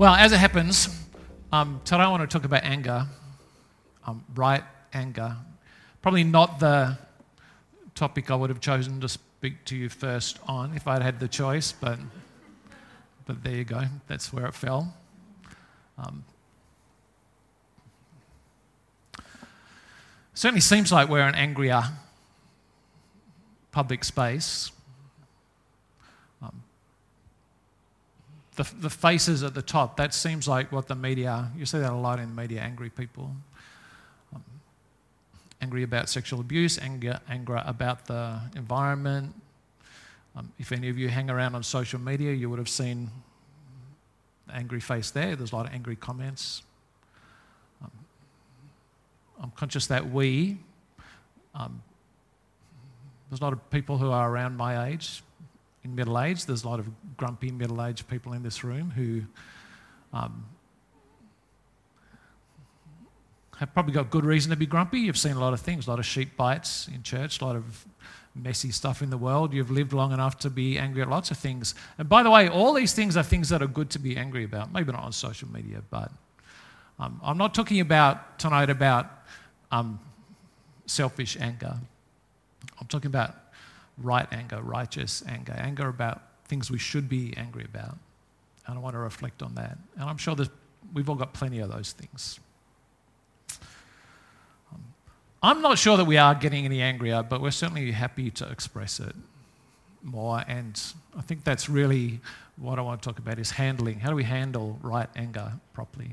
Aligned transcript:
Well, 0.00 0.14
as 0.14 0.32
it 0.32 0.38
happens, 0.38 0.88
um, 1.52 1.82
today 1.84 2.00
I 2.00 2.08
want 2.08 2.22
to 2.22 2.26
talk 2.26 2.46
about 2.46 2.64
anger, 2.64 3.06
um, 4.06 4.24
right 4.34 4.64
anger. 4.94 5.36
Probably 6.00 6.24
not 6.24 6.58
the 6.58 6.96
topic 7.94 8.30
I 8.30 8.34
would 8.34 8.48
have 8.48 8.62
chosen 8.62 8.98
to 9.02 9.10
speak 9.10 9.62
to 9.66 9.76
you 9.76 9.90
first 9.90 10.38
on 10.48 10.74
if 10.74 10.88
I'd 10.88 11.02
had 11.02 11.20
the 11.20 11.28
choice, 11.28 11.72
but, 11.72 11.98
but 13.26 13.44
there 13.44 13.56
you 13.56 13.64
go. 13.64 13.82
That's 14.06 14.32
where 14.32 14.46
it 14.46 14.54
fell. 14.54 14.94
Um, 15.98 16.24
certainly 20.32 20.62
seems 20.62 20.90
like 20.90 21.10
we're 21.10 21.28
an 21.28 21.34
angrier 21.34 21.82
public 23.70 24.04
space. 24.04 24.72
The, 28.62 28.74
the 28.80 28.90
faces 28.90 29.42
at 29.42 29.54
the 29.54 29.62
top, 29.62 29.96
that 29.96 30.12
seems 30.12 30.46
like 30.46 30.70
what 30.70 30.86
the 30.86 30.94
media, 30.94 31.50
you 31.56 31.64
see 31.64 31.78
that 31.78 31.92
a 31.92 31.96
lot 31.96 32.18
in 32.18 32.28
the 32.28 32.42
media, 32.42 32.60
angry 32.60 32.90
people. 32.90 33.30
Um, 34.34 34.44
angry 35.62 35.82
about 35.82 36.10
sexual 36.10 36.40
abuse, 36.40 36.78
anger, 36.78 37.20
anger 37.26 37.62
about 37.64 38.04
the 38.04 38.38
environment. 38.54 39.34
Um, 40.36 40.52
if 40.58 40.72
any 40.72 40.90
of 40.90 40.98
you 40.98 41.08
hang 41.08 41.30
around 41.30 41.54
on 41.54 41.62
social 41.62 41.98
media, 41.98 42.32
you 42.32 42.50
would 42.50 42.58
have 42.58 42.68
seen 42.68 43.10
the 44.46 44.54
angry 44.54 44.80
face 44.80 45.10
there. 45.10 45.34
There's 45.36 45.52
a 45.52 45.56
lot 45.56 45.66
of 45.66 45.72
angry 45.72 45.96
comments. 45.96 46.62
Um, 47.82 47.90
I'm 49.42 49.50
conscious 49.52 49.86
that 49.86 50.10
we, 50.10 50.58
um, 51.54 51.82
there's 53.30 53.40
a 53.40 53.44
lot 53.44 53.54
of 53.54 53.70
people 53.70 53.96
who 53.96 54.10
are 54.10 54.30
around 54.30 54.58
my 54.58 54.88
age, 54.88 55.22
in 55.84 55.94
middle 55.94 56.20
age. 56.20 56.46
There's 56.46 56.64
a 56.64 56.68
lot 56.68 56.78
of 56.78 56.88
grumpy 57.16 57.50
middle 57.50 57.84
aged 57.84 58.08
people 58.08 58.32
in 58.32 58.42
this 58.42 58.62
room 58.64 58.90
who 58.90 59.22
um, 60.16 60.44
have 63.58 63.72
probably 63.74 63.92
got 63.92 64.10
good 64.10 64.24
reason 64.24 64.50
to 64.50 64.56
be 64.56 64.66
grumpy. 64.66 65.00
You've 65.00 65.18
seen 65.18 65.36
a 65.36 65.40
lot 65.40 65.52
of 65.52 65.60
things, 65.60 65.86
a 65.86 65.90
lot 65.90 65.98
of 65.98 66.06
sheep 66.06 66.36
bites 66.36 66.88
in 66.88 67.02
church, 67.02 67.40
a 67.40 67.44
lot 67.44 67.56
of 67.56 67.84
messy 68.34 68.70
stuff 68.70 69.02
in 69.02 69.10
the 69.10 69.18
world. 69.18 69.52
You've 69.52 69.70
lived 69.70 69.92
long 69.92 70.12
enough 70.12 70.38
to 70.40 70.50
be 70.50 70.78
angry 70.78 71.02
at 71.02 71.10
lots 71.10 71.30
of 71.30 71.36
things. 71.36 71.74
And 71.98 72.08
by 72.08 72.22
the 72.22 72.30
way, 72.30 72.48
all 72.48 72.72
these 72.72 72.94
things 72.94 73.16
are 73.16 73.22
things 73.22 73.48
that 73.48 73.62
are 73.62 73.66
good 73.66 73.90
to 73.90 73.98
be 73.98 74.16
angry 74.16 74.44
about. 74.44 74.72
Maybe 74.72 74.92
not 74.92 75.02
on 75.02 75.12
social 75.12 75.48
media, 75.48 75.82
but 75.90 76.10
um, 76.98 77.20
I'm 77.22 77.38
not 77.38 77.54
talking 77.54 77.80
about 77.80 78.38
tonight 78.38 78.70
about 78.70 79.10
um, 79.70 79.98
selfish 80.86 81.36
anger. 81.40 81.76
I'm 82.80 82.86
talking 82.86 83.08
about 83.08 83.34
right 84.00 84.26
anger, 84.32 84.60
righteous 84.62 85.22
anger, 85.28 85.54
anger 85.56 85.88
about 85.88 86.22
things 86.46 86.70
we 86.70 86.78
should 86.78 87.08
be 87.08 87.34
angry 87.36 87.64
about. 87.64 87.96
And 88.66 88.78
I 88.78 88.80
want 88.80 88.94
to 88.94 88.98
reflect 88.98 89.42
on 89.42 89.54
that. 89.54 89.78
And 89.96 90.04
I'm 90.04 90.16
sure 90.16 90.34
that 90.36 90.48
we've 90.92 91.08
all 91.08 91.14
got 91.14 91.32
plenty 91.32 91.60
of 91.60 91.70
those 91.70 91.92
things. 91.92 92.40
Um, 94.72 94.82
I'm 95.42 95.62
not 95.62 95.78
sure 95.78 95.96
that 95.96 96.04
we 96.04 96.16
are 96.16 96.34
getting 96.34 96.64
any 96.64 96.82
angrier, 96.82 97.22
but 97.22 97.40
we're 97.40 97.50
certainly 97.50 97.90
happy 97.92 98.30
to 98.32 98.48
express 98.50 99.00
it 99.00 99.14
more. 100.02 100.42
And 100.46 100.80
I 101.16 101.22
think 101.22 101.44
that's 101.44 101.68
really 101.68 102.20
what 102.56 102.78
I 102.78 102.82
want 102.82 103.02
to 103.02 103.08
talk 103.08 103.18
about 103.18 103.38
is 103.38 103.52
handling. 103.52 104.00
How 104.00 104.10
do 104.10 104.16
we 104.16 104.24
handle 104.24 104.78
right 104.82 105.08
anger 105.16 105.52
properly? 105.72 106.12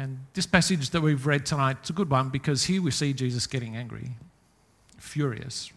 And 0.00 0.18
this 0.32 0.46
passage 0.46 0.88
that 0.90 1.02
we've 1.02 1.26
read 1.26 1.44
tonight, 1.44 1.76
it's 1.80 1.90
a 1.90 1.92
good 1.92 2.08
one 2.08 2.30
because 2.30 2.64
here 2.64 2.80
we 2.80 2.90
see 2.90 3.12
Jesus 3.12 3.46
getting 3.46 3.76
angry, 3.76 4.12
furious. 4.96 5.70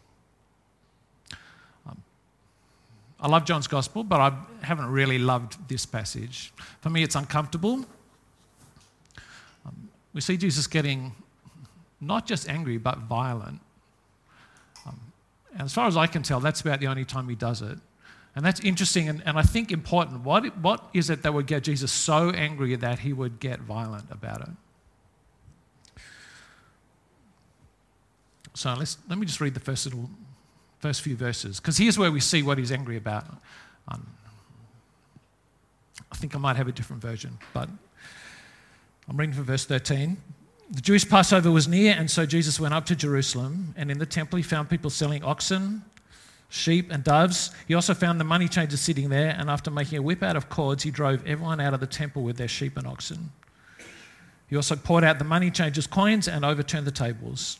Um, 1.85 2.01
I 3.19 3.27
love 3.27 3.43
John's 3.43 3.67
gospel, 3.67 4.01
but 4.01 4.21
I 4.21 4.33
haven't 4.61 4.89
really 4.89 5.19
loved 5.19 5.67
this 5.67 5.85
passage. 5.85 6.53
For 6.79 6.89
me, 6.89 7.03
it's 7.03 7.15
uncomfortable. 7.15 7.83
Um, 9.65 9.89
we 10.13 10.21
see 10.21 10.37
Jesus 10.37 10.67
getting 10.67 11.11
not 11.99 12.25
just 12.25 12.47
angry, 12.47 12.77
but 12.77 12.99
violent. 12.99 13.59
Um, 14.85 15.01
and 15.51 15.63
as 15.63 15.73
far 15.73 15.87
as 15.87 15.97
I 15.97 16.07
can 16.07 16.23
tell, 16.23 16.39
that's 16.39 16.61
about 16.61 16.79
the 16.79 16.87
only 16.87 17.03
time 17.03 17.27
he 17.27 17.35
does 17.35 17.61
it. 17.61 17.77
And 18.35 18.43
that's 18.43 18.59
interesting 18.61 19.09
and, 19.09 19.21
and 19.25 19.37
I 19.37 19.43
think 19.43 19.71
important. 19.71 20.21
What, 20.21 20.57
what 20.57 20.89
is 20.93 21.09
it 21.09 21.21
that 21.21 21.33
would 21.33 21.45
get 21.45 21.63
Jesus 21.63 21.91
so 21.91 22.31
angry 22.31 22.75
that 22.75 22.99
he 22.99 23.13
would 23.13 23.39
get 23.39 23.59
violent 23.59 24.05
about 24.09 24.41
it? 24.41 24.49
So 28.55 28.73
let's, 28.73 28.97
let 29.09 29.17
me 29.17 29.25
just 29.25 29.41
read 29.41 29.53
the 29.53 29.59
first, 29.59 29.85
little, 29.85 30.09
first 30.79 31.01
few 31.01 31.15
verses, 31.15 31.59
because 31.59 31.77
here's 31.77 31.97
where 31.97 32.11
we 32.11 32.19
see 32.19 32.43
what 32.43 32.57
he's 32.57 32.71
angry 32.71 32.97
about. 32.97 33.25
Um, 33.87 34.07
I 36.11 36.15
think 36.15 36.35
I 36.35 36.39
might 36.39 36.55
have 36.55 36.67
a 36.67 36.71
different 36.71 37.01
version, 37.01 37.39
but 37.53 37.67
I'm 39.09 39.17
reading 39.17 39.33
from 39.33 39.45
verse 39.45 39.65
13. 39.65 40.17
The 40.69 40.81
Jewish 40.81 41.07
Passover 41.07 41.51
was 41.51 41.67
near, 41.67 41.95
and 41.97 42.09
so 42.09 42.25
Jesus 42.25 42.59
went 42.59 42.73
up 42.73 42.85
to 42.87 42.95
Jerusalem, 42.95 43.73
and 43.75 43.89
in 43.89 43.97
the 43.97 44.05
temple 44.05 44.37
he 44.37 44.43
found 44.43 44.69
people 44.69 44.89
selling 44.89 45.23
oxen 45.23 45.83
sheep, 46.53 46.91
and 46.91 47.03
doves. 47.03 47.49
He 47.67 47.73
also 47.73 47.95
found 47.95 48.19
the 48.19 48.23
money 48.25 48.47
changers 48.47 48.79
sitting 48.79 49.09
there, 49.09 49.35
and 49.37 49.49
after 49.49 49.71
making 49.71 49.97
a 49.97 50.01
whip 50.03 50.21
out 50.21 50.35
of 50.35 50.49
cords, 50.49 50.83
he 50.83 50.91
drove 50.91 51.25
everyone 51.25 51.59
out 51.59 51.73
of 51.73 51.79
the 51.79 51.87
temple 51.87 52.21
with 52.21 52.37
their 52.37 52.47
sheep 52.47 52.77
and 52.77 52.85
oxen. 52.85 53.31
He 54.47 54.55
also 54.55 54.75
poured 54.75 55.03
out 55.03 55.17
the 55.17 55.25
money 55.25 55.49
changers' 55.49 55.87
coins 55.87 56.27
and 56.27 56.45
overturned 56.45 56.85
the 56.85 56.91
tables. 56.91 57.59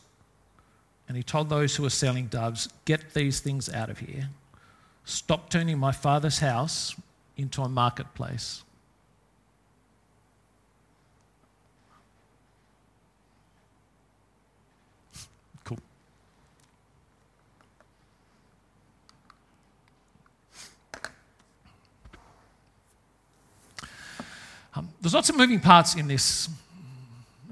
And 1.08 1.16
he 1.16 1.24
told 1.24 1.48
those 1.48 1.74
who 1.74 1.82
were 1.82 1.90
selling 1.90 2.26
doves, 2.26 2.68
Get 2.84 3.14
these 3.14 3.40
things 3.40 3.68
out 3.68 3.90
of 3.90 3.98
here. 3.98 4.28
Stop 5.04 5.50
turning 5.50 5.76
my 5.76 5.90
father's 5.90 6.38
house 6.38 6.94
into 7.36 7.62
a 7.62 7.68
marketplace. 7.68 8.62
Um, 24.76 24.88
there's 25.04 25.12
lots 25.12 25.28
of 25.28 25.36
moving 25.36 25.60
parts 25.60 25.94
in 25.96 26.08
this, 26.08 26.48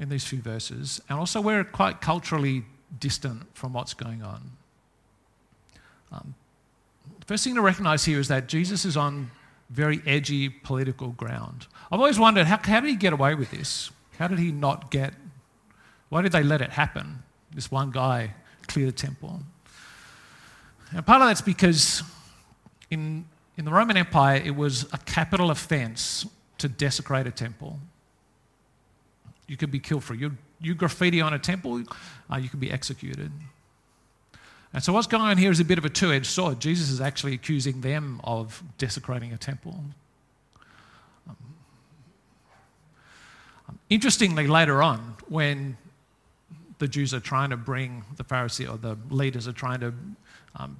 in 0.01 0.09
these 0.09 0.25
few 0.25 0.41
verses, 0.41 1.03
and 1.11 1.19
also 1.19 1.39
we're 1.39 1.65
quite 1.65 2.01
culturally 2.01 2.65
distant 2.99 3.43
from 3.55 3.75
what's 3.75 3.93
going 3.93 4.23
on. 4.23 4.53
Um, 6.11 6.35
first 7.27 7.45
thing 7.45 7.55
to 7.57 7.61
recognize 7.61 8.07
here 8.07 8.19
is 8.19 8.29
that 8.29 8.49
Jesus 8.49 8.87
is 8.87 8.97
on 8.97 9.31
very 9.69 10.01
edgy 10.07 10.49
political 10.49 11.09
ground. 11.09 11.67
I've 11.91 12.01
always 12.01 12.19
wondered 12.19 12.47
how, 12.47 12.59
how 12.59 12.81
did 12.81 12.89
he 12.89 12.97
get 12.97 13.13
away 13.13 13.35
with 13.35 13.51
this? 13.51 13.91
How 14.19 14.29
did 14.29 14.39
he 14.39 14.51
not 14.51 14.91
get? 14.91 15.13
Why 16.09 16.23
did 16.23 16.33
they 16.33 16.43
let 16.43 16.63
it 16.63 16.71
happen? 16.71 17.23
This 17.55 17.71
one 17.71 17.91
guy 17.91 18.33
clear 18.67 18.87
the 18.87 18.93
temple. 18.93 19.43
And 20.91 21.05
part 21.05 21.21
of 21.21 21.29
that's 21.29 21.43
because 21.43 22.03
in, 22.91 23.27
in 23.59 23.67
the 23.67 23.73
Roman 23.73 23.99
Empire, 23.99 24.41
it 24.43 24.57
was 24.57 24.91
a 24.95 24.99
capital 25.05 25.51
offense 25.51 26.25
to 26.63 26.69
desecrate 26.69 27.27
a 27.27 27.31
temple. 27.31 27.79
You 29.47 29.57
could 29.57 29.71
be 29.71 29.81
killed 29.81 30.05
for 30.05 30.15
it. 30.15 30.21
You, 30.21 30.37
you 30.61 30.75
graffiti 30.75 31.21
on 31.21 31.35
a 31.35 31.39
temple, 31.39 31.83
uh, 32.33 32.37
you 32.37 32.49
could 32.49 32.61
be 32.61 32.71
executed. 32.71 33.31
And 34.73 34.83
so, 34.83 34.93
what's 34.93 35.07
going 35.07 35.23
on 35.23 35.37
here 35.37 35.51
is 35.51 35.61
a 35.61 35.65
bit 35.65 35.77
of 35.77 35.85
a 35.85 35.91
two 35.91 36.13
edged 36.13 36.27
sword. 36.27 36.61
Jesus 36.61 36.89
is 36.89 37.01
actually 37.01 37.35
accusing 37.35 37.83
them 37.83 38.21
of 38.25 38.63
desecrating 38.79 39.33
a 39.33 39.37
temple. 39.37 39.85
Um, 41.29 41.37
interestingly, 43.91 44.47
later 44.47 44.83
on, 44.83 45.17
when 45.29 45.77
the 46.79 46.89
Jews 46.89 47.13
are 47.13 47.21
trying 47.21 47.51
to 47.51 47.57
bring 47.57 48.05
the 48.17 48.25
Pharisee 48.25 48.73
or 48.73 48.79
the 48.79 48.97
leaders 49.15 49.47
are 49.47 49.53
trying 49.53 49.81
to 49.81 49.93
um, 50.57 50.77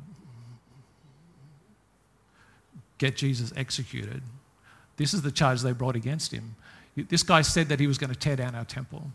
get 2.99 3.17
Jesus 3.17 3.53
executed, 3.57 4.23
this 4.97 5.15
is 5.15 5.23
the 5.23 5.31
charge 5.31 5.63
they 5.63 5.73
brought 5.73 5.97
against 5.97 6.33
him. 6.33 6.57
This 6.97 7.23
guy 7.23 7.43
said 7.43 7.69
that 7.69 7.81
he 7.81 7.87
was 7.87 7.99
going 7.99 8.13
to 8.13 8.19
tear 8.19 8.37
down 8.37 8.55
our 8.55 8.65
temple. 8.65 9.11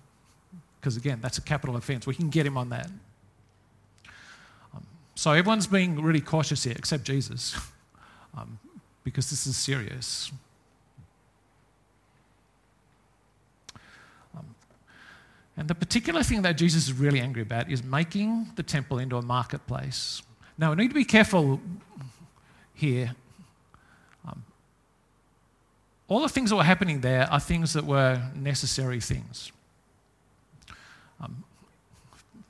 Because 0.80 0.98
again, 0.98 1.20
that's 1.22 1.38
a 1.38 1.42
capital 1.42 1.76
offense. 1.76 2.08
We 2.08 2.16
can 2.16 2.30
get 2.30 2.46
him 2.46 2.58
on 2.58 2.70
that. 2.70 2.90
Um, 4.74 4.86
so 5.16 5.32
everyone's 5.32 5.68
being 5.68 6.02
really 6.02 6.22
cautious 6.22 6.64
here, 6.64 6.76
except 6.78 7.04
Jesus. 7.04 7.56
Um, 8.36 8.60
because 9.04 9.30
this 9.30 9.48
is 9.48 9.56
serious. 9.56 10.32
Um, 14.38 14.56
and 15.56 15.68
the 15.68 15.76
particular 15.76 16.24
thing 16.24 16.42
that 16.44 16.58
Jesus 16.58 16.88
is 16.88 16.94
really 16.94 17.20
angry 17.20 17.42
about 17.42 17.72
is 17.72 17.84
making 17.84 18.52
the 18.56 18.64
temple 18.64 19.00
into 19.00 19.18
a 19.18 19.22
marketplace. 19.22 20.22
Now, 20.58 20.72
we 20.72 20.76
need 20.76 20.90
to 20.90 20.94
be 20.94 21.06
careful 21.06 21.62
here. 22.74 23.16
All 26.10 26.22
the 26.22 26.30
things 26.30 26.50
that 26.50 26.56
were 26.56 26.64
happening 26.64 27.02
there 27.02 27.30
are 27.32 27.40
things 27.40 27.74
that 27.74 27.84
were 27.84 28.22
necessary 28.36 29.02
things. 29.02 29.52
Um, 31.20 31.44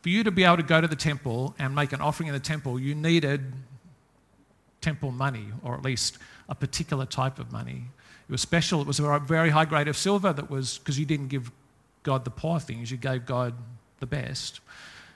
for 0.02 0.10
you 0.10 0.24
to 0.24 0.32
be 0.32 0.44
able 0.44 0.58
to 0.58 0.64
go 0.64 0.80
to 0.80 0.88
the 0.88 0.96
temple 0.96 1.56
and 1.58 1.74
make 1.74 1.92
an 1.92 2.02
offering 2.02 2.28
in 2.28 2.34
the 2.34 2.40
temple, 2.40 2.80
you 2.80 2.94
needed 2.94 3.54
temple 4.82 5.12
money, 5.12 5.48
or 5.64 5.74
at 5.74 5.84
least 5.84 6.18
a 6.50 6.56
particular 6.56 7.06
type 7.06 7.40
of 7.40 7.52
money. 7.52 7.84
It 8.30 8.32
was 8.32 8.42
special, 8.42 8.82
it 8.82 8.88
was 8.88 9.00
a 9.00 9.20
very 9.20 9.50
high 9.50 9.66
grade 9.66 9.88
of 9.88 9.98
silver 9.98 10.34
that 10.34 10.50
was 10.50 10.78
because 10.78 11.00
you 11.00 11.06
didn't 11.06 11.28
give 11.28 11.52
God 12.04 12.26
the 12.26 12.30
poor 12.30 12.60
things, 12.60 12.92
you 12.92 12.98
gave 12.98 13.26
God 13.26 13.54
the 14.00 14.06
best. 14.06 14.60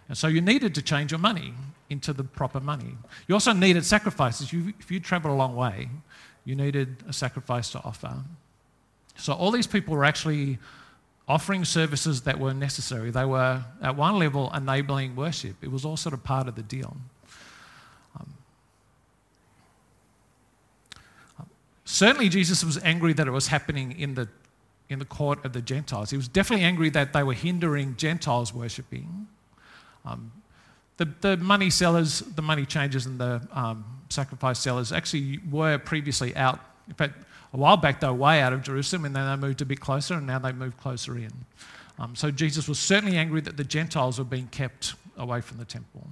And 0.07 0.17
so 0.17 0.27
you 0.27 0.41
needed 0.41 0.75
to 0.75 0.81
change 0.81 1.11
your 1.11 1.19
money 1.19 1.53
into 1.89 2.11
the 2.11 2.23
proper 2.23 2.59
money. 2.59 2.97
You 3.27 3.35
also 3.35 3.53
needed 3.53 3.85
sacrifices. 3.85 4.51
You, 4.51 4.73
if 4.79 4.91
you 4.91 4.99
traveled 4.99 5.33
a 5.33 5.37
long 5.37 5.55
way, 5.55 5.89
you 6.45 6.55
needed 6.55 7.03
a 7.07 7.13
sacrifice 7.13 7.71
to 7.71 7.79
offer. 7.83 8.15
So 9.17 9.33
all 9.33 9.51
these 9.51 9.67
people 9.67 9.95
were 9.95 10.05
actually 10.05 10.57
offering 11.27 11.63
services 11.63 12.21
that 12.21 12.39
were 12.39 12.53
necessary. 12.53 13.11
They 13.11 13.25
were, 13.25 13.63
at 13.81 13.95
one 13.95 14.17
level, 14.19 14.51
enabling 14.53 15.15
worship. 15.15 15.55
It 15.61 15.71
was 15.71 15.85
all 15.85 15.97
sort 15.97 16.13
of 16.13 16.23
part 16.23 16.47
of 16.47 16.55
the 16.55 16.63
deal. 16.63 16.97
Um, 18.19 18.33
certainly, 21.85 22.27
Jesus 22.27 22.63
was 22.63 22.77
angry 22.83 23.13
that 23.13 23.27
it 23.27 23.31
was 23.31 23.47
happening 23.47 23.97
in 23.97 24.15
the, 24.15 24.27
in 24.89 24.99
the 24.99 25.05
court 25.05 25.45
of 25.45 25.53
the 25.53 25.61
Gentiles. 25.61 26.09
He 26.09 26.17
was 26.17 26.27
definitely 26.27 26.65
angry 26.65 26.89
that 26.89 27.13
they 27.13 27.23
were 27.23 27.33
hindering 27.33 27.95
Gentiles 27.95 28.53
worshipping. 28.53 29.27
Um, 30.03 30.31
the, 30.97 31.05
the 31.21 31.37
money 31.37 31.69
sellers, 31.69 32.19
the 32.19 32.41
money 32.41 32.65
changers, 32.65 33.05
and 33.05 33.19
the 33.19 33.47
um, 33.53 34.00
sacrifice 34.11 34.59
sellers 34.59 34.91
actually 34.91 35.39
were 35.49 35.77
previously 35.77 36.35
out. 36.35 36.59
In 36.87 36.93
fact, 36.93 37.15
a 37.53 37.57
while 37.57 37.77
back 37.77 37.99
they 37.99 38.07
were 38.07 38.13
way 38.13 38.41
out 38.41 38.53
of 38.53 38.63
Jerusalem, 38.63 39.05
and 39.05 39.15
then 39.15 39.27
they 39.27 39.47
moved 39.47 39.61
a 39.61 39.65
bit 39.65 39.79
closer, 39.79 40.15
and 40.15 40.27
now 40.27 40.39
they 40.39 40.51
moved 40.51 40.77
closer 40.77 41.17
in. 41.17 41.31
Um, 41.99 42.15
so 42.15 42.31
Jesus 42.31 42.67
was 42.67 42.79
certainly 42.79 43.17
angry 43.17 43.41
that 43.41 43.57
the 43.57 43.63
Gentiles 43.63 44.17
were 44.17 44.25
being 44.25 44.47
kept 44.47 44.95
away 45.17 45.41
from 45.41 45.57
the 45.57 45.65
temple. 45.65 46.07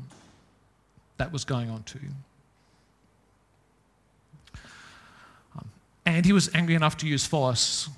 That 1.18 1.32
was 1.32 1.46
going 1.46 1.70
on 1.70 1.84
too. 1.84 2.00
Um, 5.58 5.70
and 6.06 6.26
he 6.26 6.34
was 6.34 6.50
angry 6.54 6.76
enough 6.76 6.98
to 6.98 7.08
use 7.08 7.26
force 7.26 7.90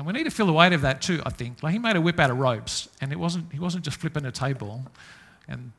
and 0.00 0.06
we 0.06 0.14
need 0.14 0.24
to 0.24 0.30
feel 0.30 0.46
the 0.46 0.52
weight 0.54 0.72
of 0.72 0.80
that 0.80 1.02
too, 1.02 1.20
I 1.26 1.28
think. 1.28 1.62
Like 1.62 1.74
he 1.74 1.78
made 1.78 1.94
a 1.94 2.00
whip 2.00 2.18
out 2.18 2.30
of 2.30 2.38
ropes, 2.38 2.88
and 3.02 3.12
it 3.12 3.18
wasn't, 3.18 3.52
he 3.52 3.58
wasn't 3.58 3.84
just 3.84 3.98
flipping 3.98 4.24
a 4.24 4.32
table. 4.32 4.82
And 5.46 5.72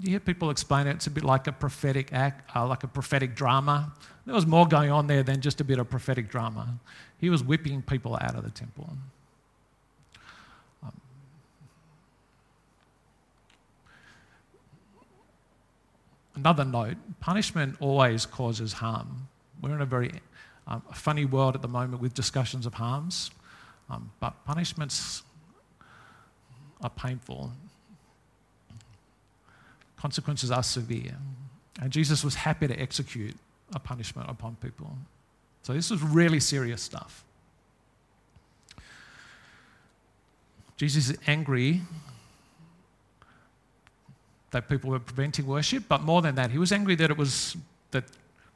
you 0.00 0.10
hear 0.10 0.20
people 0.20 0.50
explain 0.50 0.86
it, 0.86 0.92
it's 0.92 1.06
a 1.06 1.10
bit 1.10 1.24
like 1.24 1.46
a 1.46 1.52
prophetic 1.52 2.12
act, 2.12 2.50
uh, 2.56 2.66
like 2.66 2.82
a 2.82 2.88
prophetic 2.88 3.34
drama. 3.34 3.92
There 4.24 4.34
was 4.34 4.46
more 4.46 4.66
going 4.66 4.90
on 4.90 5.06
there 5.06 5.22
than 5.22 5.40
just 5.40 5.60
a 5.60 5.64
bit 5.64 5.78
of 5.78 5.90
prophetic 5.90 6.30
drama. 6.30 6.78
He 7.18 7.28
was 7.28 7.42
whipping 7.42 7.82
people 7.82 8.16
out 8.20 8.34
of 8.34 8.44
the 8.44 8.50
temple. 8.50 8.90
Um, 10.82 10.92
another 16.36 16.64
note 16.64 16.96
punishment 17.20 17.76
always 17.80 18.24
causes 18.24 18.74
harm. 18.74 19.28
We're 19.60 19.74
in 19.74 19.82
a 19.82 19.86
very 19.86 20.10
um, 20.66 20.82
funny 20.94 21.26
world 21.26 21.54
at 21.54 21.62
the 21.62 21.68
moment 21.68 22.00
with 22.00 22.14
discussions 22.14 22.64
of 22.64 22.74
harms. 22.74 23.30
Um, 23.90 24.10
but 24.20 24.44
punishments 24.46 25.22
are 26.80 26.90
painful. 26.90 27.52
Consequences 30.02 30.50
are 30.50 30.64
severe. 30.64 31.16
And 31.80 31.92
Jesus 31.92 32.24
was 32.24 32.34
happy 32.34 32.66
to 32.66 32.76
execute 32.76 33.36
a 33.72 33.78
punishment 33.78 34.28
upon 34.28 34.56
people. 34.56 34.98
So 35.62 35.74
this 35.74 35.90
was 35.90 36.02
really 36.02 36.40
serious 36.40 36.82
stuff. 36.82 37.24
Jesus 40.76 41.10
is 41.10 41.18
angry 41.28 41.82
that 44.50 44.68
people 44.68 44.90
were 44.90 44.98
preventing 44.98 45.46
worship, 45.46 45.84
but 45.88 46.02
more 46.02 46.20
than 46.20 46.34
that, 46.34 46.50
he 46.50 46.58
was 46.58 46.72
angry 46.72 46.96
that 46.96 47.08
it 47.08 47.16
was 47.16 47.56
that 47.92 48.02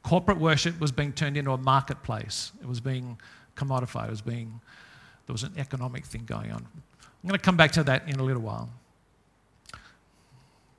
corporate 0.03 0.39
worship 0.39 0.77
was 0.81 0.91
being 0.91 1.13
turned 1.13 1.37
into 1.37 1.51
a 1.51 1.57
marketplace. 1.57 2.51
It 2.61 2.67
was 2.67 2.81
being 2.81 3.17
commodified. 3.55 4.07
It 4.07 4.11
was 4.11 4.21
being 4.21 4.59
there 5.27 5.33
was 5.33 5.43
an 5.43 5.53
economic 5.57 6.05
thing 6.05 6.25
going 6.25 6.51
on. 6.51 6.67
I'm 6.97 7.29
going 7.29 7.39
to 7.39 7.45
come 7.45 7.55
back 7.55 7.71
to 7.71 7.83
that 7.83 8.09
in 8.09 8.19
a 8.19 8.23
little 8.23 8.41
while. 8.41 8.69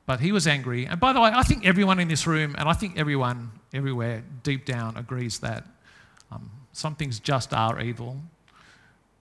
But 0.08 0.20
he 0.20 0.32
was 0.32 0.46
angry. 0.46 0.87
And 0.87 0.99
by 0.99 1.12
the 1.12 1.20
way, 1.20 1.31
I 1.34 1.43
think 1.43 1.66
everyone 1.66 2.00
in 2.00 2.08
this 2.08 2.26
room, 2.26 2.55
and 2.56 2.66
I 2.66 2.72
think 2.72 2.99
everyone 2.99 3.50
everywhere 3.75 4.25
deep 4.43 4.64
down 4.64 4.96
agrees 4.96 5.40
that 5.40 5.66
um, 6.32 6.50
some 6.72 6.94
things 6.94 7.20
just 7.20 7.52
are 7.52 7.78
evil. 7.78 8.16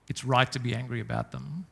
It's 0.08 0.24
right 0.24 0.50
to 0.50 0.58
be 0.58 0.74
angry 0.74 1.00
about 1.00 1.30
them. 1.30 1.66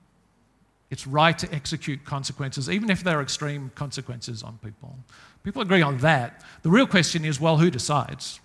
It's 0.91 1.07
right 1.07 1.37
to 1.39 1.51
execute 1.55 2.05
consequences, 2.05 2.69
even 2.69 2.91
if 2.91 3.03
they're 3.03 3.23
extreme 3.23 3.73
consequences 3.75 4.43
on 4.43 4.59
people. 4.63 4.99
People 5.45 5.63
agree 5.63 5.81
on 5.81 5.97
that. 5.99 6.45
The 6.61 6.69
real 6.69 6.87
question 6.87 7.25
is 7.25 7.41
well, 7.41 7.57
who 7.57 7.71
decides? 7.71 8.39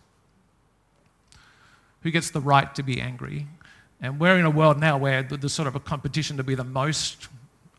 Who 2.03 2.11
gets 2.11 2.31
the 2.31 2.39
right 2.39 2.73
to 2.75 2.81
be 2.81 3.01
angry? 3.01 3.45
And 3.99 4.21
we're 4.21 4.39
in 4.39 4.45
a 4.45 4.49
world 4.49 4.79
now 4.79 4.97
where 4.97 5.21
there's 5.21 5.51
sort 5.51 5.67
of 5.67 5.75
a 5.75 5.81
competition 5.81 6.37
to 6.37 6.43
be 6.43 6.55
the 6.55 6.63
most 6.63 7.27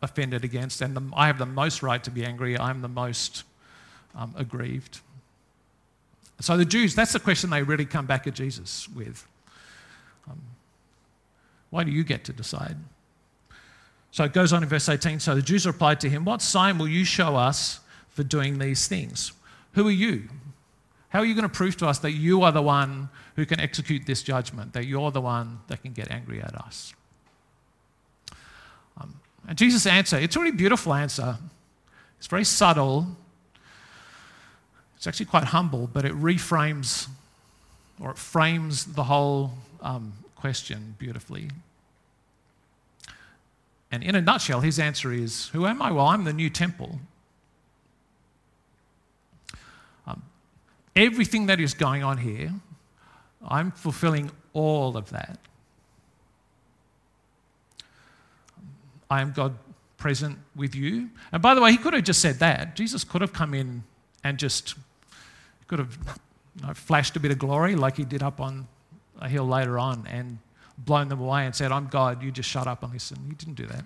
offended 0.02 0.44
against, 0.44 0.82
and 0.82 0.96
the, 0.96 1.02
I 1.14 1.28
have 1.28 1.38
the 1.38 1.46
most 1.46 1.82
right 1.82 2.02
to 2.04 2.10
be 2.10 2.24
angry. 2.24 2.58
I'm 2.58 2.82
the 2.82 2.88
most 2.88 3.44
um, 4.14 4.34
aggrieved. 4.36 5.00
So 6.40 6.56
the 6.56 6.64
Jews, 6.64 6.94
that's 6.94 7.12
the 7.12 7.20
question 7.20 7.50
they 7.50 7.62
really 7.62 7.84
come 7.84 8.06
back 8.06 8.26
at 8.26 8.34
Jesus 8.34 8.88
with. 8.88 9.26
Um, 10.28 10.40
why 11.70 11.84
do 11.84 11.92
you 11.92 12.02
get 12.02 12.24
to 12.24 12.32
decide? 12.32 12.76
So 14.10 14.24
it 14.24 14.32
goes 14.32 14.52
on 14.52 14.62
in 14.62 14.68
verse 14.68 14.88
18. 14.88 15.20
So 15.20 15.34
the 15.34 15.42
Jews 15.42 15.66
replied 15.66 16.00
to 16.00 16.08
him, 16.08 16.24
What 16.24 16.42
sign 16.42 16.78
will 16.78 16.88
you 16.88 17.04
show 17.04 17.36
us 17.36 17.80
for 18.10 18.24
doing 18.24 18.58
these 18.58 18.88
things? 18.88 19.32
Who 19.72 19.86
are 19.88 19.92
you? 19.92 20.28
How 21.08 21.20
are 21.20 21.24
you 21.24 21.34
going 21.34 21.48
to 21.48 21.48
prove 21.48 21.76
to 21.78 21.86
us 21.86 21.98
that 22.00 22.12
you 22.12 22.42
are 22.42 22.52
the 22.52 22.62
one 22.62 23.08
who 23.36 23.46
can 23.46 23.60
execute 23.60 24.06
this 24.06 24.22
judgment, 24.22 24.72
that 24.72 24.86
you're 24.86 25.10
the 25.10 25.20
one 25.20 25.60
that 25.68 25.82
can 25.82 25.92
get 25.92 26.10
angry 26.10 26.42
at 26.42 26.54
us? 26.54 26.94
Um, 29.42 29.50
and 29.50 29.58
Jesus' 29.58 29.86
answer, 29.86 30.18
it's 30.18 30.36
a 30.36 30.40
really 30.40 30.56
beautiful 30.56 30.94
answer. 30.94 31.38
It's 32.18 32.26
very 32.26 32.44
subtle. 32.44 33.06
It's 34.96 35.06
actually 35.06 35.26
quite 35.26 35.44
humble, 35.44 35.88
but 35.92 36.04
it 36.04 36.12
reframes 36.12 37.08
or 38.00 38.10
it 38.10 38.18
frames 38.18 38.84
the 38.84 39.04
whole 39.04 39.52
um, 39.80 40.12
question 40.36 40.94
beautifully. 40.98 41.50
And 43.90 44.02
in 44.02 44.14
a 44.14 44.20
nutshell, 44.20 44.60
his 44.60 44.78
answer 44.78 45.12
is 45.12 45.48
Who 45.48 45.66
am 45.66 45.82
I? 45.82 45.92
Well, 45.92 46.06
I'm 46.06 46.24
the 46.24 46.32
new 46.32 46.50
temple. 46.50 46.98
everything 50.96 51.46
that 51.46 51.60
is 51.60 51.74
going 51.74 52.02
on 52.02 52.18
here, 52.18 52.52
I'm 53.46 53.70
fulfilling 53.70 54.30
all 54.52 54.96
of 54.96 55.10
that. 55.10 55.38
I 59.12 59.20
am 59.20 59.32
God 59.32 59.54
present 59.98 60.38
with 60.56 60.74
you. 60.74 61.10
And 61.32 61.42
by 61.42 61.54
the 61.54 61.60
way, 61.60 61.70
he 61.70 61.76
could 61.76 61.92
have 61.92 62.02
just 62.02 62.22
said 62.22 62.38
that. 62.38 62.74
Jesus 62.74 63.04
could 63.04 63.20
have 63.20 63.34
come 63.34 63.52
in 63.52 63.84
and 64.24 64.38
just 64.38 64.74
could 65.66 65.78
have 65.78 65.98
you 66.58 66.66
know, 66.66 66.72
flashed 66.72 67.14
a 67.14 67.20
bit 67.20 67.30
of 67.30 67.38
glory 67.38 67.76
like 67.76 67.98
he 67.98 68.06
did 68.06 68.22
up 68.22 68.40
on 68.40 68.66
a 69.20 69.28
hill 69.28 69.46
later 69.46 69.78
on 69.78 70.06
and 70.10 70.38
blown 70.78 71.08
them 71.08 71.20
away 71.20 71.44
and 71.44 71.54
said, 71.54 71.70
I'm 71.70 71.88
God, 71.88 72.22
you 72.22 72.30
just 72.30 72.48
shut 72.48 72.66
up 72.66 72.82
and 72.82 72.90
listen. 72.90 73.18
He 73.28 73.34
didn't 73.34 73.56
do 73.56 73.66
that. 73.66 73.84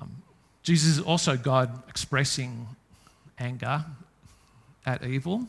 Um, 0.00 0.22
Jesus 0.62 0.96
is 0.96 1.00
also 1.00 1.36
God 1.36 1.82
expressing 1.90 2.68
anger 3.38 3.84
at 4.86 5.04
evil. 5.04 5.46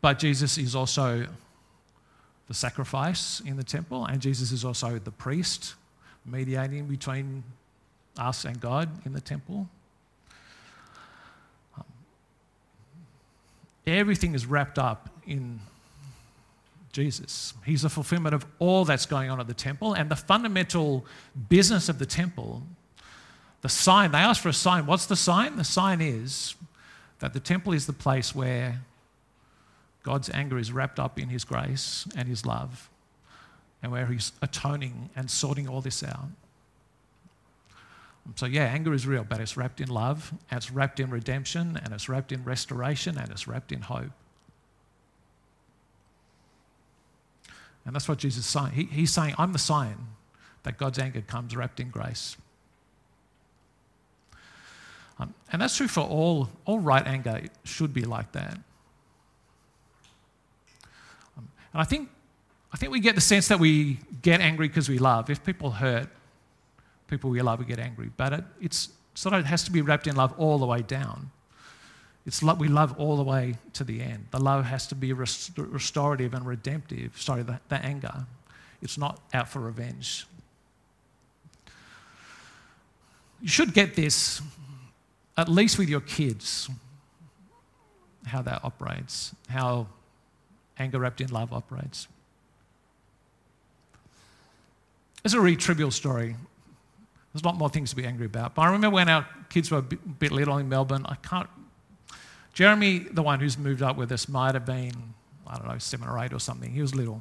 But 0.00 0.20
Jesus 0.20 0.56
is 0.56 0.76
also 0.76 1.26
the 2.48 2.54
sacrifice 2.54 3.40
in 3.40 3.56
the 3.56 3.64
temple, 3.64 4.04
and 4.04 4.20
Jesus 4.20 4.52
is 4.52 4.64
also 4.64 4.98
the 4.98 5.10
priest 5.10 5.74
mediating 6.26 6.86
between 6.86 7.42
us 8.18 8.44
and 8.44 8.60
God 8.60 8.88
in 9.04 9.12
the 9.12 9.20
temple. 9.20 9.68
Um, 11.76 11.84
everything 13.86 14.34
is 14.34 14.46
wrapped 14.46 14.78
up 14.78 15.10
in 15.26 15.60
Jesus. 16.92 17.54
He's 17.64 17.82
the 17.82 17.88
fulfillment 17.88 18.34
of 18.34 18.46
all 18.58 18.84
that's 18.84 19.04
going 19.04 19.28
on 19.28 19.40
at 19.40 19.48
the 19.48 19.54
temple. 19.54 19.94
And 19.94 20.08
the 20.08 20.16
fundamental 20.16 21.04
business 21.48 21.88
of 21.88 21.98
the 21.98 22.06
temple, 22.06 22.62
the 23.62 23.68
sign, 23.68 24.12
they 24.12 24.18
asked 24.18 24.40
for 24.40 24.48
a 24.48 24.52
sign. 24.52 24.86
What's 24.86 25.06
the 25.06 25.16
sign? 25.16 25.56
The 25.56 25.64
sign 25.64 26.00
is 26.00 26.54
that 27.18 27.32
the 27.32 27.40
temple 27.40 27.72
is 27.72 27.86
the 27.86 27.92
place 27.92 28.34
where 28.34 28.80
God's 30.04 30.30
anger 30.30 30.58
is 30.58 30.70
wrapped 30.70 31.00
up 31.00 31.18
in 31.18 31.30
his 31.30 31.44
grace 31.44 32.06
and 32.16 32.28
his 32.28 32.46
love, 32.46 32.88
and 33.82 33.90
where 33.90 34.06
he's 34.06 34.30
atoning 34.40 35.10
and 35.16 35.28
sorting 35.28 35.68
all 35.68 35.80
this 35.80 36.04
out. 36.04 36.28
So, 38.36 38.46
yeah, 38.46 38.64
anger 38.64 38.94
is 38.94 39.06
real, 39.06 39.24
but 39.24 39.40
it's 39.40 39.56
wrapped 39.56 39.80
in 39.80 39.88
love, 39.88 40.32
and 40.50 40.56
it's 40.56 40.70
wrapped 40.70 41.00
in 41.00 41.10
redemption, 41.10 41.78
and 41.82 41.92
it's 41.92 42.08
wrapped 42.08 42.30
in 42.30 42.44
restoration, 42.44 43.18
and 43.18 43.30
it's 43.30 43.48
wrapped 43.48 43.72
in 43.72 43.82
hope. 43.82 44.12
And 47.84 47.94
that's 47.94 48.08
what 48.08 48.18
Jesus 48.18 48.46
is 48.46 48.50
saying. 48.50 48.72
He, 48.72 48.84
he's 48.84 49.12
saying, 49.12 49.34
I'm 49.36 49.52
the 49.52 49.58
sign 49.58 49.96
that 50.62 50.78
God's 50.78 50.98
anger 50.98 51.20
comes 51.20 51.54
wrapped 51.54 51.80
in 51.80 51.90
grace. 51.90 52.36
Um, 55.18 55.34
and 55.52 55.62
that's 55.62 55.76
true 55.76 55.88
for 55.88 56.00
all, 56.00 56.48
all 56.64 56.80
right 56.80 57.06
anger, 57.06 57.42
should 57.62 57.92
be 57.94 58.04
like 58.04 58.32
that. 58.32 58.58
Um, 61.36 61.48
and 61.74 61.82
I 61.82 61.84
think, 61.84 62.08
I 62.72 62.76
think 62.76 62.92
we 62.92 63.00
get 63.00 63.16
the 63.16 63.20
sense 63.20 63.48
that 63.48 63.58
we 63.58 63.98
get 64.22 64.40
angry 64.40 64.68
because 64.68 64.88
we 64.88 64.98
love. 64.98 65.28
If 65.28 65.44
people 65.44 65.72
hurt, 65.72 66.08
people 67.08 67.30
we 67.30 67.42
love, 67.42 67.58
we 67.58 67.64
get 67.64 67.80
angry. 67.80 68.10
But 68.16 68.32
it, 68.32 68.44
it's 68.60 68.88
sort 69.14 69.34
of 69.34 69.40
it 69.40 69.46
has 69.46 69.64
to 69.64 69.72
be 69.72 69.82
wrapped 69.82 70.06
in 70.06 70.14
love 70.14 70.32
all 70.38 70.58
the 70.58 70.66
way 70.66 70.82
down. 70.82 71.32
It's 72.26 72.42
we 72.42 72.68
love 72.68 72.98
all 72.98 73.16
the 73.16 73.24
way 73.24 73.56
to 73.74 73.84
the 73.84 74.00
end. 74.00 74.28
The 74.30 74.38
love 74.38 74.64
has 74.64 74.86
to 74.86 74.94
be 74.94 75.12
rest- 75.12 75.58
restorative 75.58 76.32
and 76.32 76.46
redemptive. 76.46 77.20
Sorry, 77.20 77.42
the, 77.42 77.60
the 77.68 77.84
anger. 77.84 78.24
It's 78.80 78.96
not 78.96 79.20
out 79.34 79.48
for 79.48 79.58
revenge. 79.58 80.26
You 83.42 83.48
should 83.48 83.74
get 83.74 83.94
this, 83.94 84.40
at 85.36 85.48
least 85.48 85.76
with 85.76 85.88
your 85.88 86.00
kids, 86.00 86.70
how 88.26 88.40
that 88.42 88.64
operates, 88.64 89.34
how 89.48 89.88
anger 90.78 90.98
wrapped 90.98 91.20
in 91.20 91.30
love 91.30 91.52
operates. 91.52 92.08
It's 95.24 95.34
a 95.34 95.40
really 95.40 95.56
trivial 95.56 95.90
story. 95.90 96.36
There's 97.32 97.42
a 97.42 97.46
lot 97.46 97.56
more 97.56 97.70
things 97.70 97.90
to 97.90 97.96
be 97.96 98.04
angry 98.04 98.26
about. 98.26 98.54
But 98.54 98.62
I 98.62 98.66
remember 98.66 98.90
when 98.90 99.08
our 99.08 99.26
kids 99.48 99.70
were 99.70 99.78
a 99.78 99.82
bit, 99.82 100.18
bit 100.18 100.32
little 100.32 100.58
in 100.58 100.68
Melbourne, 100.68 101.04
I 101.08 101.16
can't 101.16 101.48
Jeremy, 102.54 103.00
the 103.00 103.22
one 103.22 103.40
who's 103.40 103.58
moved 103.58 103.82
up 103.82 103.96
with 103.96 104.12
us, 104.12 104.28
might 104.28 104.54
have 104.54 104.64
been, 104.64 104.92
I 105.44 105.58
don't 105.58 105.66
know, 105.66 105.78
seven 105.78 106.08
or 106.08 106.20
eight 106.20 106.32
or 106.32 106.38
something. 106.38 106.70
He 106.70 106.80
was 106.80 106.94
little. 106.94 107.20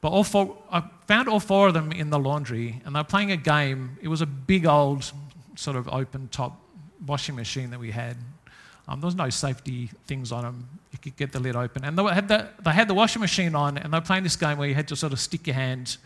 But 0.00 0.08
all 0.08 0.24
four, 0.24 0.56
I 0.72 0.82
found 1.06 1.28
all 1.28 1.38
four 1.38 1.68
of 1.68 1.74
them 1.74 1.92
in 1.92 2.08
the 2.08 2.18
laundry, 2.18 2.80
and 2.84 2.94
they 2.94 3.00
were 3.00 3.04
playing 3.04 3.30
a 3.30 3.36
game. 3.36 3.98
It 4.00 4.08
was 4.08 4.22
a 4.22 4.26
big 4.26 4.64
old, 4.64 5.12
sort 5.54 5.76
of 5.76 5.86
open 5.88 6.28
top 6.28 6.58
washing 7.06 7.36
machine 7.36 7.70
that 7.70 7.78
we 7.78 7.90
had. 7.90 8.16
Um, 8.88 9.00
there 9.00 9.06
was 9.06 9.14
no 9.14 9.28
safety 9.28 9.90
things 10.06 10.32
on 10.32 10.42
them. 10.44 10.68
You 10.92 10.98
could 10.98 11.16
get 11.16 11.32
the 11.32 11.40
lid 11.40 11.54
open. 11.54 11.84
And 11.84 11.98
they 11.98 12.02
had, 12.04 12.28
the, 12.28 12.48
they 12.64 12.70
had 12.72 12.88
the 12.88 12.94
washing 12.94 13.20
machine 13.20 13.54
on, 13.54 13.76
and 13.76 13.92
they 13.92 13.98
were 13.98 14.04
playing 14.04 14.24
this 14.24 14.36
game 14.36 14.56
where 14.56 14.66
you 14.66 14.74
had 14.74 14.88
to 14.88 14.96
sort 14.96 15.12
of 15.12 15.20
stick 15.20 15.46
your 15.46 15.54
hand 15.54 15.98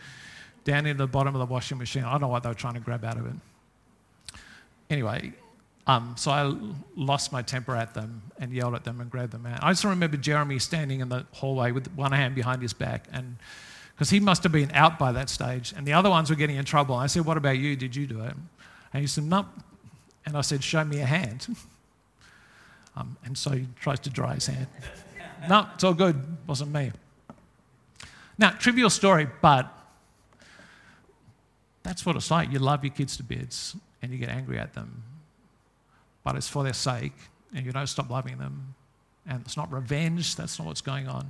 down 0.65 0.85
into 0.85 1.03
the 1.03 1.07
bottom 1.07 1.33
of 1.33 1.39
the 1.39 1.45
washing 1.45 1.77
machine. 1.77 2.03
I 2.03 2.11
don't 2.11 2.21
know 2.21 2.27
what 2.27 2.43
they 2.43 2.49
were 2.49 2.55
trying 2.55 2.73
to 2.73 2.81
grab 2.81 3.05
out 3.05 3.17
of 3.17 3.25
it. 3.25 3.33
Anyway, 4.89 5.33
um, 5.87 6.15
so 6.17 6.31
I 6.31 6.55
lost 6.95 7.31
my 7.31 7.41
temper 7.41 7.75
at 7.75 7.93
them 7.93 8.21
and 8.37 8.51
yelled 8.53 8.75
at 8.75 8.83
them 8.83 8.99
and 8.99 9.09
grabbed 9.09 9.31
them 9.31 9.45
out. 9.45 9.63
I 9.63 9.71
just 9.71 9.83
remember 9.85 10.17
Jeremy 10.17 10.59
standing 10.59 10.99
in 10.99 11.09
the 11.09 11.25
hallway 11.31 11.71
with 11.71 11.87
one 11.95 12.11
hand 12.11 12.35
behind 12.35 12.61
his 12.61 12.73
back, 12.73 13.07
and 13.11 13.37
because 13.95 14.09
he 14.09 14.19
must 14.19 14.43
have 14.43 14.51
been 14.51 14.71
out 14.73 14.99
by 14.99 15.11
that 15.13 15.29
stage, 15.29 15.73
and 15.75 15.85
the 15.85 15.93
other 15.93 16.09
ones 16.09 16.29
were 16.29 16.35
getting 16.35 16.55
in 16.57 16.65
trouble. 16.65 16.95
I 16.95 17.07
said, 17.07 17.25
"What 17.25 17.37
about 17.37 17.57
you? 17.57 17.75
Did 17.75 17.95
you 17.95 18.07
do 18.07 18.21
it?" 18.21 18.33
And 18.93 19.01
he 19.01 19.07
said, 19.07 19.25
"No." 19.25 19.45
And 20.25 20.37
I 20.37 20.41
said, 20.41 20.63
"Show 20.63 20.83
me 20.85 20.99
a 20.99 21.05
hand." 21.05 21.47
Um, 22.95 23.17
and 23.25 23.37
so 23.37 23.51
he 23.51 23.67
tries 23.79 23.99
to 24.01 24.09
dry 24.09 24.35
his 24.35 24.47
hand. 24.47 24.67
no, 25.49 25.67
it's 25.73 25.83
all 25.83 25.93
good. 25.93 26.15
It 26.15 26.47
wasn't 26.47 26.71
me. 26.71 26.91
Now, 28.37 28.51
trivial 28.51 28.89
story, 28.89 29.27
but 29.41 29.71
that's 31.83 32.05
what 32.05 32.15
it's 32.15 32.29
like. 32.31 32.51
You 32.51 32.59
love 32.59 32.83
your 32.83 32.93
kids 32.93 33.17
to 33.17 33.23
bits 33.23 33.75
and 34.01 34.11
you 34.11 34.17
get 34.17 34.29
angry 34.29 34.59
at 34.59 34.73
them 34.73 35.03
but 36.23 36.35
it's 36.35 36.47
for 36.47 36.63
their 36.63 36.73
sake, 36.73 37.13
and 37.53 37.65
you 37.65 37.71
don't 37.71 37.87
stop 37.87 38.09
loving 38.09 38.37
them. 38.37 38.75
And 39.25 39.41
it's 39.45 39.57
not 39.57 39.71
revenge, 39.71 40.35
that's 40.35 40.57
not 40.57 40.67
what's 40.67 40.81
going 40.81 41.07
on. 41.07 41.27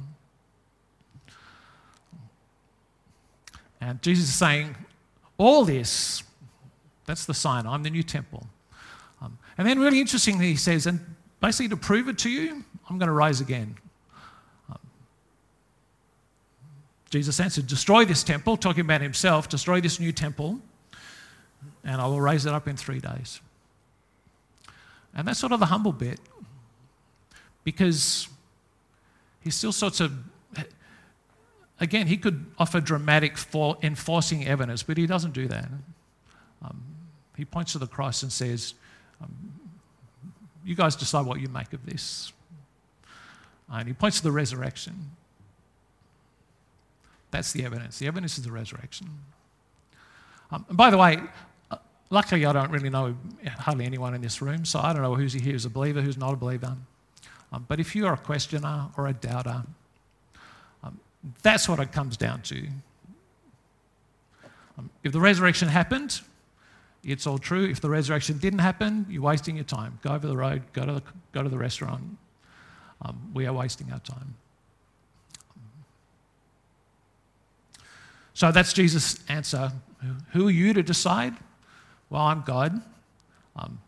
And 3.81 4.01
Jesus 4.01 4.25
is 4.25 4.33
saying, 4.33 4.75
all 5.37 5.65
this, 5.65 6.23
that's 7.05 7.25
the 7.25 7.33
sign. 7.33 7.67
I'm 7.67 7.83
the 7.83 7.89
new 7.89 8.03
temple. 8.03 8.47
Um, 9.21 9.37
and 9.57 9.67
then, 9.67 9.79
really 9.79 9.99
interestingly, 9.99 10.47
he 10.47 10.55
says, 10.55 10.85
and 10.87 10.99
basically 11.43 11.67
to 11.67 11.75
prove 11.75 12.07
it 12.07 12.17
to 12.19 12.29
you, 12.29 12.63
I'm 12.89 12.97
going 12.97 13.07
to 13.07 13.13
rise 13.13 13.41
again. 13.41 13.75
Jesus 17.09 17.37
answered, 17.41 17.67
Destroy 17.67 18.05
this 18.05 18.23
temple, 18.23 18.55
talking 18.55 18.81
about 18.81 19.01
himself, 19.01 19.49
destroy 19.49 19.81
this 19.81 19.99
new 19.99 20.13
temple, 20.13 20.61
and 21.83 21.99
I 21.99 22.07
will 22.07 22.21
raise 22.21 22.45
it 22.45 22.53
up 22.53 22.67
in 22.69 22.77
three 22.77 22.99
days. 22.99 23.41
And 25.13 25.27
that's 25.27 25.37
sort 25.37 25.51
of 25.51 25.59
the 25.59 25.65
humble 25.65 25.91
bit 25.91 26.17
because 27.65 28.29
he 29.41 29.51
still 29.51 29.73
sorts 29.73 29.99
of, 29.99 30.13
again, 31.81 32.07
he 32.07 32.15
could 32.15 32.45
offer 32.57 32.79
dramatic 32.79 33.37
for 33.37 33.77
enforcing 33.83 34.47
evidence, 34.47 34.81
but 34.81 34.97
he 34.97 35.05
doesn't 35.05 35.33
do 35.33 35.49
that. 35.49 35.67
Um, 36.63 36.81
he 37.35 37.43
points 37.43 37.73
to 37.73 37.79
the 37.79 37.87
cross 37.87 38.23
and 38.23 38.31
says, 38.31 38.75
um, 39.21 39.59
You 40.65 40.75
guys 40.75 40.95
decide 40.95 41.25
what 41.25 41.39
you 41.39 41.49
make 41.49 41.73
of 41.73 41.85
this. 41.85 42.31
And 43.69 43.87
he 43.87 43.93
points 43.93 44.17
to 44.17 44.23
the 44.23 44.31
resurrection. 44.31 45.11
That's 47.31 47.51
the 47.51 47.65
evidence. 47.65 47.99
The 47.99 48.07
evidence 48.07 48.37
is 48.37 48.43
the 48.43 48.51
resurrection. 48.51 49.09
Um, 50.51 50.65
and 50.69 50.77
by 50.77 50.89
the 50.89 50.97
way, 50.97 51.19
Luckily, 52.13 52.45
I 52.45 52.53
don't 52.53 52.69
really 52.69 52.91
know 52.91 53.15
hardly 53.57 53.85
anyone 53.85 54.13
in 54.13 54.21
this 54.21 54.39
room, 54.39 54.65
so 54.65 54.79
I 54.79 54.93
don't 54.93 55.01
know 55.01 55.15
who's 55.15 55.33
here 55.33 55.53
who's 55.53 55.65
a 55.65 55.69
believer, 55.71 55.99
who's 55.99 56.15
not 56.15 56.31
a 56.31 56.35
believer. 56.35 56.77
Um, 57.51 57.65
but 57.67 57.79
if 57.79 57.95
you're 57.95 58.13
a 58.13 58.17
questioner 58.17 58.85
or 58.97 59.07
a 59.07 59.13
doubter, 59.13 59.63
um, 60.83 60.99
that's 61.41 61.67
what 61.67 61.79
it 61.79 61.91
comes 61.91 62.15
down 62.15 62.43
to. 62.43 62.67
Um, 64.77 64.91
if 65.03 65.11
the 65.11 65.19
resurrection 65.19 65.67
happened, 65.69 66.21
it's 67.03 67.27
all 67.27 67.37
true. 67.37 67.65
If 67.65 67.81
the 67.81 67.89
resurrection 67.89 68.37
didn't 68.37 68.59
happen, 68.59 69.05
you're 69.09 69.21
wasting 69.21 69.55
your 69.55 69.65
time. 69.65 69.99
Go 70.01 70.11
over 70.11 70.27
the 70.27 70.37
road, 70.37 70.63
go 70.73 70.85
to 70.85 70.93
the, 70.93 71.03
go 71.33 71.43
to 71.43 71.49
the 71.49 71.57
restaurant. 71.57 72.17
Um, 73.01 73.31
we 73.33 73.45
are 73.45 73.53
wasting 73.53 73.91
our 73.91 73.99
time. 73.99 74.35
So 78.33 78.51
that's 78.51 78.73
Jesus' 78.73 79.19
answer. 79.29 79.71
Who 80.31 80.47
are 80.47 80.51
you 80.51 80.73
to 80.73 80.83
decide? 80.83 81.33
Well, 82.09 82.21
I'm 82.21 82.41
God. 82.41 82.81
Um, 83.55 83.79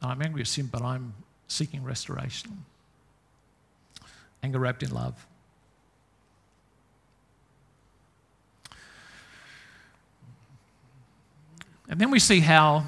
I'm 0.00 0.22
angry 0.22 0.42
at 0.42 0.46
sin, 0.46 0.68
but 0.70 0.82
I'm 0.82 1.14
seeking 1.48 1.82
restoration. 1.82 2.64
Anger 4.42 4.58
wrapped 4.58 4.82
in 4.82 4.90
love. 4.90 5.26
And 11.88 12.00
then 12.00 12.10
we 12.10 12.18
see 12.18 12.40
how 12.40 12.84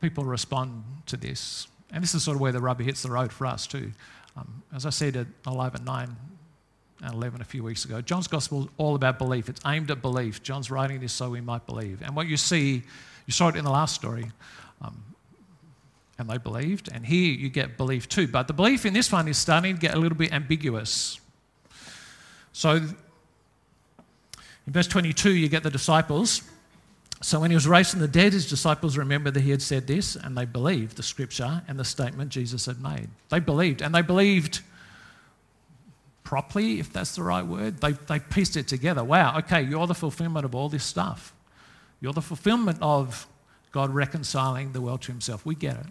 people 0.00 0.24
respond 0.24 0.84
to 1.06 1.16
this. 1.16 1.68
And 1.92 2.02
this 2.02 2.14
is 2.14 2.22
sort 2.22 2.36
of 2.36 2.40
where 2.40 2.52
the 2.52 2.60
rubber 2.60 2.82
hits 2.82 3.02
the 3.02 3.10
road 3.10 3.32
for 3.32 3.46
us, 3.46 3.66
too. 3.66 3.92
Um, 4.36 4.62
as 4.74 4.86
I 4.86 4.90
said 4.90 5.16
at 5.16 5.26
Alive 5.46 5.74
at 5.74 5.84
9 5.84 6.16
and 7.02 7.14
11 7.14 7.40
a 7.40 7.44
few 7.44 7.62
weeks 7.62 7.84
ago, 7.84 8.00
John's 8.00 8.28
gospel 8.28 8.62
is 8.62 8.68
all 8.76 8.94
about 8.94 9.18
belief. 9.18 9.48
It's 9.48 9.60
aimed 9.66 9.90
at 9.90 10.02
belief. 10.02 10.42
John's 10.42 10.70
writing 10.70 11.00
this 11.00 11.12
so 11.12 11.30
we 11.30 11.40
might 11.40 11.66
believe. 11.66 12.02
And 12.02 12.14
what 12.14 12.26
you 12.26 12.36
see 12.36 12.82
you 13.30 13.32
saw 13.32 13.46
it 13.46 13.54
in 13.54 13.62
the 13.64 13.70
last 13.70 13.94
story. 13.94 14.28
Um, 14.82 15.04
and 16.18 16.28
they 16.28 16.38
believed. 16.38 16.88
And 16.92 17.06
here 17.06 17.32
you 17.32 17.48
get 17.48 17.76
belief 17.76 18.08
too. 18.08 18.26
But 18.26 18.48
the 18.48 18.52
belief 18.52 18.84
in 18.84 18.92
this 18.92 19.12
one 19.12 19.28
is 19.28 19.38
starting 19.38 19.76
to 19.76 19.80
get 19.80 19.94
a 19.94 19.98
little 19.98 20.18
bit 20.18 20.32
ambiguous. 20.32 21.20
So 22.52 22.72
in 22.72 22.96
verse 24.66 24.88
22, 24.88 25.30
you 25.30 25.48
get 25.48 25.62
the 25.62 25.70
disciples. 25.70 26.42
So 27.22 27.38
when 27.38 27.50
he 27.50 27.54
was 27.54 27.68
raised 27.68 27.90
from 27.90 28.00
the 28.00 28.08
dead, 28.08 28.32
his 28.32 28.48
disciples 28.48 28.96
remembered 28.96 29.34
that 29.34 29.42
he 29.42 29.50
had 29.50 29.60
said 29.60 29.86
this, 29.86 30.16
and 30.16 30.36
they 30.36 30.46
believed 30.46 30.96
the 30.96 31.02
scripture 31.02 31.62
and 31.68 31.78
the 31.78 31.84
statement 31.84 32.30
Jesus 32.30 32.64
had 32.64 32.80
made. 32.80 33.08
They 33.28 33.40
believed, 33.40 33.82
and 33.82 33.94
they 33.94 34.00
believed 34.00 34.60
properly, 36.24 36.80
if 36.80 36.92
that's 36.92 37.14
the 37.16 37.22
right 37.22 37.44
word. 37.44 37.78
They, 37.78 37.92
they 37.92 38.20
pieced 38.20 38.56
it 38.56 38.68
together. 38.68 39.04
Wow, 39.04 39.36
okay, 39.38 39.62
you're 39.62 39.86
the 39.86 39.94
fulfillment 39.94 40.46
of 40.46 40.54
all 40.54 40.70
this 40.70 40.84
stuff. 40.84 41.34
You're 42.00 42.14
the 42.14 42.22
fulfillment 42.22 42.78
of 42.80 43.26
God 43.70 43.94
reconciling 43.94 44.72
the 44.72 44.80
world 44.80 45.02
to 45.02 45.12
himself. 45.12 45.44
We 45.44 45.54
get 45.54 45.76
it. 45.76 45.86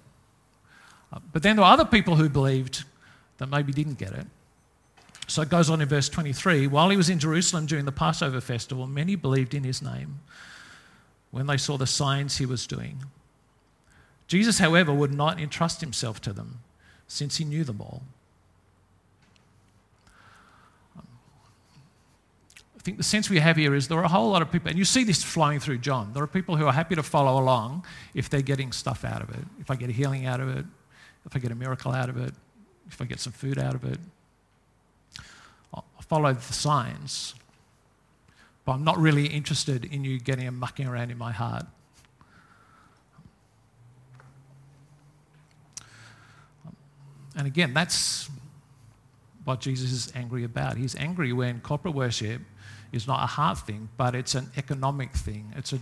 Uh, 1.13 1.19
but 1.31 1.43
then 1.43 1.55
there 1.55 1.65
were 1.65 1.71
other 1.71 1.86
people 1.86 2.15
who 2.15 2.27
believed 2.27 2.86
that 3.38 3.48
maybe 3.48 3.71
didn't 3.71 4.00
get 4.00 4.13
it. 4.13 4.25
So 5.27 5.43
it 5.43 5.50
goes 5.50 5.69
on 5.69 5.79
in 5.79 5.88
verse 5.88 6.09
23 6.09 6.65
while 6.67 6.89
he 6.89 6.98
was 6.98 7.09
in 7.09 7.19
Jerusalem 7.19 7.67
during 7.67 7.86
the 7.86 7.91
Passover 7.91 8.41
festival, 8.41 8.88
many 8.88 9.15
believed 9.15 9.53
in 9.53 9.63
his 9.63 9.81
name 9.81 10.19
when 11.31 11.48
they 11.48 11.57
saw 11.57 11.77
the 11.77 11.88
signs 11.88 12.38
he 12.38 12.45
was 12.45 12.65
doing. 12.65 13.03
Jesus, 14.27 14.59
however, 14.59 14.93
would 14.93 15.13
not 15.13 15.39
entrust 15.39 15.81
himself 15.81 16.21
to 16.21 16.33
them 16.33 16.59
since 17.07 17.38
he 17.38 17.45
knew 17.45 17.63
them 17.63 17.81
all. 17.81 18.03
I 22.79 22.81
think 22.81 22.98
the 22.98 23.03
sense 23.03 23.29
we 23.29 23.39
have 23.39 23.57
here 23.57 23.75
is 23.75 23.89
there 23.89 24.00
are 24.00 24.05
a 24.05 24.09
whole 24.09 24.29
lot 24.29 24.41
of 24.41 24.51
people, 24.51 24.69
and 24.69 24.77
you 24.77 24.86
see 24.86 25.03
this 25.03 25.21
flowing 25.21 25.59
through 25.59 25.79
John. 25.79 26.13
There 26.13 26.24
are 26.24 26.27
people 26.27 26.55
who 26.55 26.65
are 26.65 26.71
happy 26.71 26.95
to 26.95 27.03
follow 27.03 27.41
along 27.41 27.86
if 28.13 28.29
they're 28.29 28.41
getting 28.41 28.71
stuff 28.71 29.03
out 29.03 29.21
of 29.21 29.29
it. 29.31 29.43
If 29.59 29.69
I 29.69 29.75
get 29.75 29.89
a 29.89 29.91
healing 29.91 30.25
out 30.25 30.39
of 30.39 30.48
it, 30.48 30.65
if 31.25 31.36
I 31.36 31.39
get 31.39 31.51
a 31.51 31.55
miracle 31.55 31.91
out 31.91 32.09
of 32.09 32.17
it, 32.17 32.33
if 32.88 33.01
I 33.01 33.05
get 33.05 33.19
some 33.19 33.33
food 33.33 33.59
out 33.59 33.75
of 33.75 33.83
it, 33.83 34.00
I'll 35.74 35.83
follow 36.07 36.31
the 36.33 36.53
signs. 36.53 37.36
But 38.69 38.75
I'm 38.75 38.83
not 38.83 38.99
really 38.99 39.25
interested 39.25 39.85
in 39.85 40.03
you 40.03 40.19
getting 40.19 40.45
a 40.45 40.51
mucking 40.51 40.85
around 40.85 41.09
in 41.09 41.17
my 41.17 41.31
heart. 41.31 41.65
And 47.35 47.47
again, 47.47 47.73
that's 47.73 48.29
what 49.43 49.59
Jesus 49.59 49.91
is 49.91 50.13
angry 50.13 50.43
about. 50.43 50.77
He's 50.77 50.95
angry 50.97 51.33
when 51.33 51.61
corporate 51.61 51.95
worship 51.95 52.43
is 52.91 53.07
not 53.07 53.23
a 53.23 53.25
heart 53.25 53.57
thing, 53.57 53.89
but 53.97 54.13
it's 54.13 54.35
an 54.35 54.51
economic 54.55 55.13
thing, 55.13 55.51
it's 55.57 55.73
a, 55.73 55.79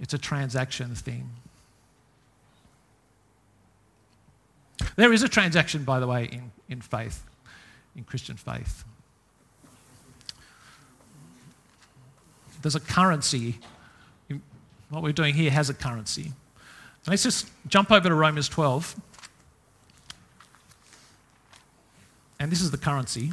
it's 0.00 0.14
a 0.14 0.18
transaction 0.18 0.96
thing. 0.96 1.30
There 4.96 5.12
is 5.12 5.22
a 5.22 5.28
transaction, 5.28 5.84
by 5.84 6.00
the 6.00 6.08
way, 6.08 6.24
in, 6.24 6.50
in 6.68 6.80
faith, 6.80 7.22
in 7.94 8.02
Christian 8.02 8.36
faith. 8.36 8.82
There's 12.62 12.76
a 12.76 12.80
currency. 12.80 13.58
What 14.88 15.02
we're 15.02 15.12
doing 15.12 15.34
here 15.34 15.50
has 15.50 15.68
a 15.68 15.74
currency. 15.74 16.32
Let's 17.06 17.24
just 17.24 17.48
jump 17.66 17.90
over 17.90 18.08
to 18.08 18.14
Romans 18.14 18.48
12. 18.48 18.94
And 22.38 22.50
this 22.50 22.60
is 22.60 22.70
the 22.70 22.78
currency. 22.78 23.32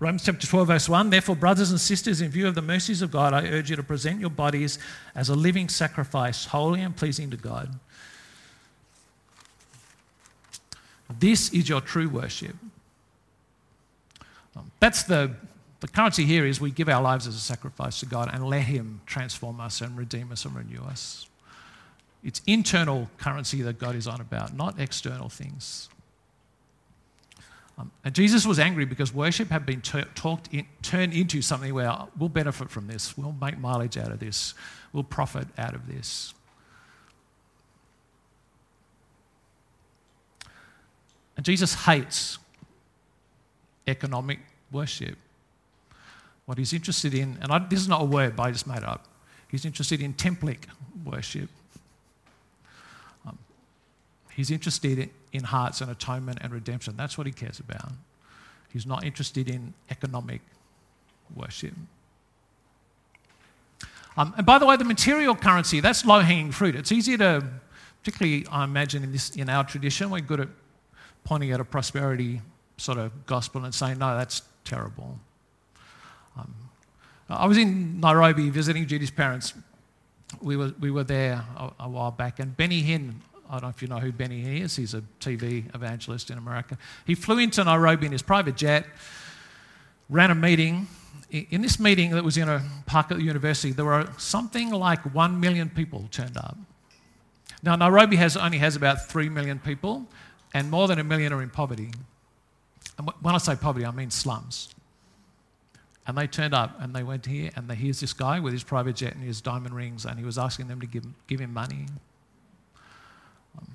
Romans 0.00 0.24
chapter 0.24 0.46
12, 0.46 0.68
verse 0.68 0.88
1 0.88 1.10
Therefore, 1.10 1.34
brothers 1.34 1.70
and 1.70 1.80
sisters, 1.80 2.20
in 2.20 2.30
view 2.30 2.46
of 2.46 2.54
the 2.54 2.62
mercies 2.62 3.02
of 3.02 3.10
God, 3.10 3.34
I 3.34 3.48
urge 3.48 3.68
you 3.68 3.76
to 3.76 3.82
present 3.82 4.20
your 4.20 4.30
bodies 4.30 4.78
as 5.14 5.28
a 5.28 5.34
living 5.34 5.68
sacrifice, 5.68 6.46
holy 6.46 6.80
and 6.80 6.96
pleasing 6.96 7.30
to 7.30 7.36
God. 7.36 7.78
This 11.18 11.52
is 11.52 11.68
your 11.68 11.80
true 11.80 12.08
worship. 12.08 12.54
That's 14.80 15.02
the, 15.02 15.34
the 15.80 15.88
currency 15.88 16.24
here 16.24 16.44
is 16.44 16.60
we 16.60 16.70
give 16.70 16.88
our 16.88 17.02
lives 17.02 17.26
as 17.26 17.36
a 17.36 17.40
sacrifice 17.40 18.00
to 18.00 18.06
God 18.06 18.30
and 18.32 18.44
let 18.48 18.62
Him 18.62 19.00
transform 19.06 19.60
us 19.60 19.80
and 19.80 19.96
redeem 19.96 20.32
us 20.32 20.44
and 20.44 20.54
renew 20.54 20.82
us. 20.82 21.28
It's 22.24 22.42
internal 22.46 23.08
currency 23.18 23.62
that 23.62 23.78
God 23.78 23.94
is 23.94 24.08
on 24.08 24.20
about, 24.20 24.54
not 24.54 24.80
external 24.80 25.28
things. 25.28 25.88
Um, 27.78 27.92
and 28.04 28.12
Jesus 28.12 28.44
was 28.44 28.58
angry 28.58 28.84
because 28.86 29.14
worship 29.14 29.50
had 29.50 29.64
been 29.64 29.80
ter- 29.80 30.02
talked 30.16 30.48
in, 30.52 30.66
turned 30.82 31.12
into 31.12 31.40
something 31.42 31.72
where 31.72 31.96
we'll 32.18 32.28
benefit 32.28 32.70
from 32.70 32.88
this, 32.88 33.16
we'll 33.16 33.36
make 33.40 33.56
mileage 33.58 33.96
out 33.96 34.10
of 34.10 34.18
this, 34.18 34.54
we'll 34.92 35.04
profit 35.04 35.46
out 35.56 35.76
of 35.76 35.86
this. 35.86 36.34
And 41.36 41.44
Jesus 41.44 41.72
hates 41.72 42.38
economic 43.86 44.40
worship. 44.72 45.16
What 46.48 46.56
he's 46.56 46.72
interested 46.72 47.12
in, 47.12 47.36
and 47.42 47.52
I, 47.52 47.58
this 47.58 47.78
is 47.78 47.88
not 47.88 48.00
a 48.00 48.06
word, 48.06 48.34
but 48.34 48.44
I 48.44 48.50
just 48.50 48.66
made 48.66 48.78
it 48.78 48.88
up. 48.88 49.04
He's 49.48 49.66
interested 49.66 50.00
in 50.00 50.14
templic 50.14 50.60
worship. 51.04 51.50
Um, 53.26 53.36
he's 54.32 54.50
interested 54.50 55.10
in 55.34 55.44
hearts 55.44 55.82
and 55.82 55.90
atonement 55.90 56.38
and 56.40 56.50
redemption. 56.50 56.94
That's 56.96 57.18
what 57.18 57.26
he 57.26 57.34
cares 57.34 57.60
about. 57.60 57.92
He's 58.72 58.86
not 58.86 59.04
interested 59.04 59.50
in 59.50 59.74
economic 59.90 60.40
worship. 61.36 61.74
Um, 64.16 64.32
and 64.38 64.46
by 64.46 64.58
the 64.58 64.64
way, 64.64 64.78
the 64.78 64.84
material 64.84 65.36
currency, 65.36 65.80
that's 65.80 66.06
low 66.06 66.20
hanging 66.20 66.50
fruit. 66.50 66.74
It's 66.76 66.92
easier 66.92 67.18
to, 67.18 67.44
particularly, 68.02 68.46
I 68.50 68.64
imagine, 68.64 69.04
in, 69.04 69.12
this, 69.12 69.36
in 69.36 69.50
our 69.50 69.64
tradition, 69.64 70.08
we're 70.08 70.20
good 70.22 70.40
at 70.40 70.48
pointing 71.24 71.52
at 71.52 71.60
a 71.60 71.64
prosperity 71.64 72.40
sort 72.78 72.96
of 72.96 73.26
gospel 73.26 73.66
and 73.66 73.74
saying, 73.74 73.98
no, 73.98 74.16
that's 74.16 74.40
terrible. 74.64 75.18
Um, 76.38 76.54
I 77.28 77.46
was 77.46 77.58
in 77.58 78.00
Nairobi 78.00 78.48
visiting 78.50 78.86
Judy's 78.86 79.10
parents. 79.10 79.54
We 80.40 80.56
were, 80.56 80.72
we 80.80 80.90
were 80.90 81.04
there 81.04 81.44
a, 81.56 81.70
a, 81.80 81.88
while 81.88 82.10
back, 82.10 82.38
and 82.38 82.56
Benny 82.56 82.82
Hinn, 82.82 83.14
I 83.48 83.54
don't 83.54 83.62
know 83.62 83.68
if 83.68 83.82
you 83.82 83.88
know 83.88 83.98
who 83.98 84.12
Benny 84.12 84.42
Hinn 84.42 84.62
is, 84.62 84.76
he's 84.76 84.94
a 84.94 85.02
TV 85.20 85.74
evangelist 85.74 86.30
in 86.30 86.38
America. 86.38 86.78
He 87.06 87.14
flew 87.14 87.38
into 87.38 87.62
Nairobi 87.64 88.06
in 88.06 88.12
his 88.12 88.22
private 88.22 88.56
jet, 88.56 88.86
ran 90.08 90.30
a 90.30 90.34
meeting. 90.34 90.86
In 91.30 91.60
this 91.60 91.78
meeting 91.78 92.10
that 92.12 92.24
was 92.24 92.38
in 92.38 92.48
a 92.48 92.62
park 92.86 93.10
at 93.10 93.18
the 93.18 93.24
university, 93.24 93.72
there 93.72 93.84
were 93.84 94.08
something 94.16 94.70
like 94.70 95.00
one 95.14 95.40
million 95.40 95.68
people 95.68 96.08
turned 96.10 96.36
up. 96.36 96.56
Now, 97.62 97.76
Nairobi 97.76 98.16
has, 98.16 98.36
only 98.36 98.58
has 98.58 98.76
about 98.76 99.08
three 99.08 99.28
million 99.28 99.58
people, 99.58 100.06
and 100.54 100.70
more 100.70 100.88
than 100.88 100.98
a 100.98 101.04
million 101.04 101.32
are 101.32 101.42
in 101.42 101.50
poverty. 101.50 101.90
And 102.96 103.10
when 103.20 103.34
I 103.34 103.38
say 103.38 103.56
poverty, 103.56 103.84
I 103.84 103.90
mean 103.90 104.10
slums. 104.10 104.74
And 106.08 106.16
they 106.16 106.26
turned 106.26 106.54
up 106.54 106.80
and 106.80 106.94
they 106.94 107.02
went 107.02 107.26
here, 107.26 107.50
and 107.54 107.70
here's 107.70 108.00
this 108.00 108.14
guy 108.14 108.40
with 108.40 108.54
his 108.54 108.64
private 108.64 108.96
jet 108.96 109.14
and 109.14 109.22
his 109.22 109.42
diamond 109.42 109.74
rings, 109.76 110.06
and 110.06 110.18
he 110.18 110.24
was 110.24 110.38
asking 110.38 110.66
them 110.66 110.80
to 110.80 110.86
give, 110.86 111.04
give 111.26 111.38
him 111.38 111.52
money. 111.52 111.86
Um, 113.58 113.68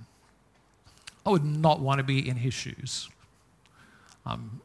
I 1.26 1.30
would 1.30 1.46
not 1.46 1.80
want 1.80 2.00
to 2.00 2.04
be 2.04 2.28
in 2.28 2.36
his 2.36 2.56
shoes. 2.56 3.08
Um, 4.26 4.60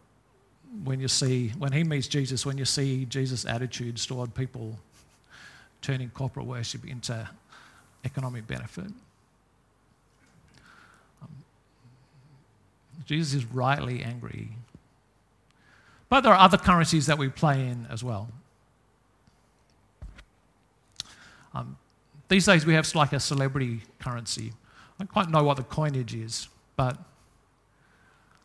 when 0.82 0.98
you 0.98 1.08
see, 1.08 1.50
when 1.58 1.72
he 1.72 1.84
meets 1.84 2.08
Jesus, 2.08 2.46
when 2.46 2.56
you 2.56 2.64
see 2.64 3.04
Jesus' 3.04 3.44
attitudes 3.44 4.06
toward 4.06 4.34
people 4.34 4.78
turning 5.82 6.08
corporate 6.10 6.46
worship 6.46 6.86
into 6.86 7.28
economic 8.04 8.46
benefit. 8.46 8.90
Jesus 13.04 13.34
is 13.34 13.44
rightly 13.46 14.02
angry. 14.02 14.50
But 16.08 16.22
there 16.22 16.32
are 16.32 16.38
other 16.38 16.56
currencies 16.56 17.06
that 17.06 17.18
we 17.18 17.28
play 17.28 17.66
in 17.66 17.86
as 17.90 18.02
well. 18.02 18.28
Um, 21.54 21.76
these 22.28 22.46
days 22.46 22.64
we 22.64 22.74
have 22.74 22.92
like 22.94 23.12
a 23.12 23.20
celebrity 23.20 23.82
currency. 23.98 24.52
I 24.52 25.04
don't 25.04 25.08
quite 25.08 25.30
know 25.30 25.42
what 25.42 25.56
the 25.56 25.62
coinage 25.62 26.14
is, 26.14 26.48
but 26.76 26.98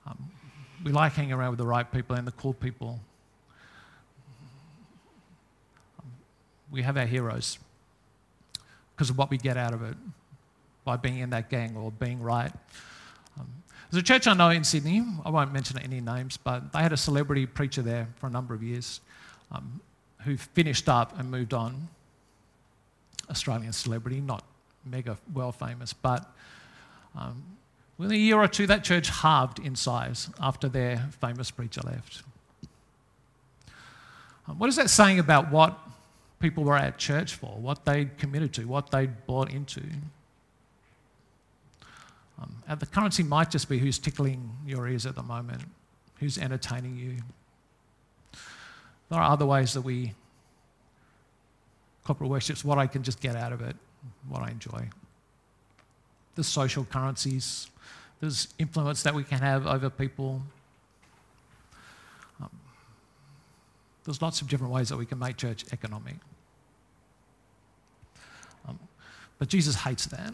um, 0.06 0.32
we 0.84 0.91
like 0.91 1.13
hanging 1.13 1.34
around 1.34 1.52
with 1.52 1.60
the 1.60 1.65
right 1.65 1.89
people 1.89 2.15
and 2.15 2.28
the 2.28 2.32
cool 2.32 2.54
people. 2.54 2.99
We 6.71 6.82
have 6.82 6.97
our 6.97 7.06
heroes 7.06 7.60
because 8.95 9.10
of 9.10 9.17
what 9.17 9.30
we 9.30 9.38
get 9.38 9.58
out 9.58 9.73
of 9.73 9.84
it 9.84 9.95
by 10.84 10.97
being 10.97 11.19
in 11.19 11.30
that 11.30 11.49
gang 11.49 11.76
or 11.78 11.91
being 11.91 12.21
right. 12.21 12.52
There's 13.93 14.01
a 14.01 14.06
church 14.06 14.25
I 14.25 14.34
know 14.34 14.49
in 14.49 14.63
Sydney, 14.63 15.06
I 15.23 15.29
won't 15.29 15.53
mention 15.53 15.77
any 15.77 16.01
names, 16.01 16.36
but 16.36 16.73
they 16.73 16.79
had 16.79 16.91
a 16.93 16.97
celebrity 16.97 17.45
preacher 17.45 17.84
there 17.84 18.08
for 18.15 18.25
a 18.25 18.29
number 18.32 18.56
of 18.56 18.63
years 18.63 19.01
um, 19.51 19.82
who 20.23 20.36
finished 20.36 20.89
up 20.89 21.19
and 21.19 21.29
moved 21.29 21.53
on. 21.53 21.89
Australian 23.29 23.71
celebrity, 23.71 24.19
not 24.19 24.43
mega 24.84 25.19
well 25.32 25.51
famous, 25.51 25.93
but 25.93 26.25
um, 27.15 27.43
within 27.99 28.15
a 28.15 28.19
year 28.19 28.38
or 28.38 28.47
two, 28.47 28.65
that 28.65 28.84
church 28.84 29.10
halved 29.10 29.60
in 29.60 29.75
size 29.75 30.27
after 30.39 30.67
their 30.67 31.10
famous 31.21 31.51
preacher 31.51 31.82
left. 31.86 32.23
Um, 34.47 34.58
what 34.58 34.69
is 34.69 34.75
that 34.77 34.89
saying 34.89 35.19
about 35.19 35.51
what 35.51 35.77
people 36.39 36.63
were 36.63 36.77
at 36.77 36.97
church 36.97 37.36
for, 37.36 37.60
what 37.60 37.86
they 37.86 38.06
committed 38.17 38.53
to, 38.53 38.65
what 38.65 38.89
they 38.89 39.06
bought 39.06 39.51
into? 39.51 39.84
Um, 42.41 42.55
and 42.67 42.79
the 42.79 42.85
currency 42.85 43.23
might 43.23 43.51
just 43.51 43.69
be 43.69 43.77
who's 43.77 43.99
tickling 43.99 44.49
your 44.65 44.87
ears 44.87 45.05
at 45.05 45.15
the 45.15 45.23
moment, 45.23 45.61
who's 46.19 46.37
entertaining 46.37 46.97
you. 46.97 47.17
There 49.09 49.19
are 49.19 49.31
other 49.31 49.45
ways 49.45 49.73
that 49.73 49.81
we, 49.81 50.13
corporate 52.03 52.29
worship's 52.29 52.65
what 52.65 52.77
I 52.77 52.87
can 52.87 53.03
just 53.03 53.21
get 53.21 53.35
out 53.35 53.53
of 53.53 53.61
it, 53.61 53.75
what 54.27 54.41
I 54.41 54.49
enjoy. 54.49 54.89
There's 56.35 56.47
social 56.47 56.83
currencies, 56.85 57.69
there's 58.19 58.47
influence 58.57 59.03
that 59.03 59.13
we 59.13 59.23
can 59.23 59.39
have 59.39 59.67
over 59.67 59.89
people. 59.89 60.41
Um, 62.41 62.49
there's 64.03 64.21
lots 64.21 64.41
of 64.41 64.47
different 64.47 64.73
ways 64.73 64.89
that 64.89 64.97
we 64.97 65.05
can 65.05 65.19
make 65.19 65.37
church 65.37 65.65
economic. 65.71 66.15
Um, 68.67 68.79
but 69.37 69.49
Jesus 69.49 69.75
hates 69.75 70.07
that. 70.07 70.33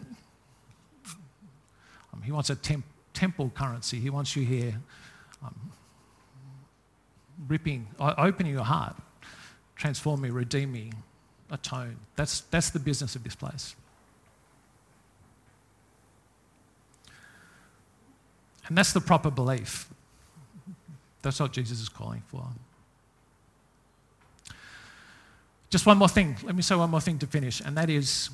Um, 2.20 2.24
he 2.24 2.32
wants 2.32 2.50
a 2.50 2.54
temp- 2.54 2.84
temple 3.14 3.50
currency. 3.54 3.98
He 3.98 4.10
wants 4.10 4.36
you 4.36 4.44
here 4.44 4.74
um, 5.42 5.54
ripping, 7.48 7.88
opening 7.98 8.52
your 8.52 8.64
heart, 8.64 8.96
transforming, 9.76 10.32
redeeming, 10.32 10.94
atone. 11.50 11.96
That's, 12.16 12.42
that's 12.42 12.70
the 12.70 12.78
business 12.78 13.16
of 13.16 13.24
this 13.24 13.34
place. 13.34 13.74
And 18.66 18.76
that's 18.76 18.92
the 18.92 19.00
proper 19.00 19.30
belief. 19.30 19.88
That's 21.22 21.40
what 21.40 21.52
Jesus 21.52 21.80
is 21.80 21.88
calling 21.88 22.22
for. 22.28 22.46
Just 25.70 25.86
one 25.86 25.98
more 25.98 26.08
thing. 26.08 26.36
Let 26.42 26.54
me 26.54 26.62
say 26.62 26.74
one 26.74 26.90
more 26.90 27.00
thing 27.00 27.18
to 27.18 27.26
finish, 27.26 27.60
and 27.60 27.76
that 27.76 27.88
is 27.88 28.30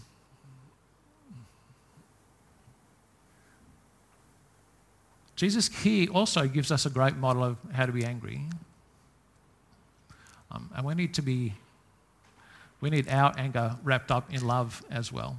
Jesus 5.36 5.68
here 5.68 6.08
also 6.10 6.48
gives 6.48 6.72
us 6.72 6.86
a 6.86 6.90
great 6.90 7.16
model 7.16 7.44
of 7.44 7.58
how 7.72 7.84
to 7.86 7.92
be 7.92 8.04
angry. 8.04 8.40
Um, 10.50 10.70
and 10.74 10.86
we 10.86 10.94
need 10.94 11.12
to 11.14 11.22
be, 11.22 11.52
we 12.80 12.88
need 12.88 13.08
our 13.08 13.34
anger 13.36 13.76
wrapped 13.84 14.10
up 14.10 14.32
in 14.32 14.46
love 14.46 14.82
as 14.90 15.12
well. 15.12 15.36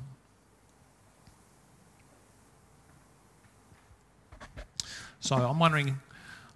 So 5.20 5.36
I'm 5.36 5.58
wondering, 5.58 6.00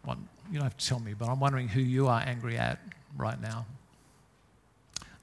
well, 0.06 0.17
you 0.51 0.60
don't 0.60 0.63
have 0.63 0.77
to 0.77 0.88
tell 0.88 0.99
me, 0.99 1.13
but 1.13 1.27
I'm 1.27 1.39
wondering 1.39 1.67
who 1.67 1.82
you 1.82 2.08
are 2.08 2.21
angry 2.25 2.58
at 2.58 2.80
right 3.17 3.41
now. 3.41 3.65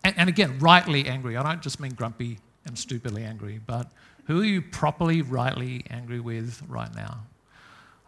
And, 0.02 0.14
and 0.18 0.28
again, 0.28 0.59
rightly 0.59 1.07
angry. 1.07 1.37
I 1.37 1.42
don't 1.42 1.62
just 1.62 1.78
mean 1.78 1.92
grumpy 1.92 2.38
and 2.66 2.76
stupidly 2.76 3.24
angry, 3.24 3.61
but 3.64 3.90
who 4.26 4.40
are 4.40 4.44
you 4.44 4.61
properly, 4.61 5.22
rightly 5.22 5.85
angry 5.88 6.20
with 6.20 6.62
right 6.68 6.92
now? 6.94 7.20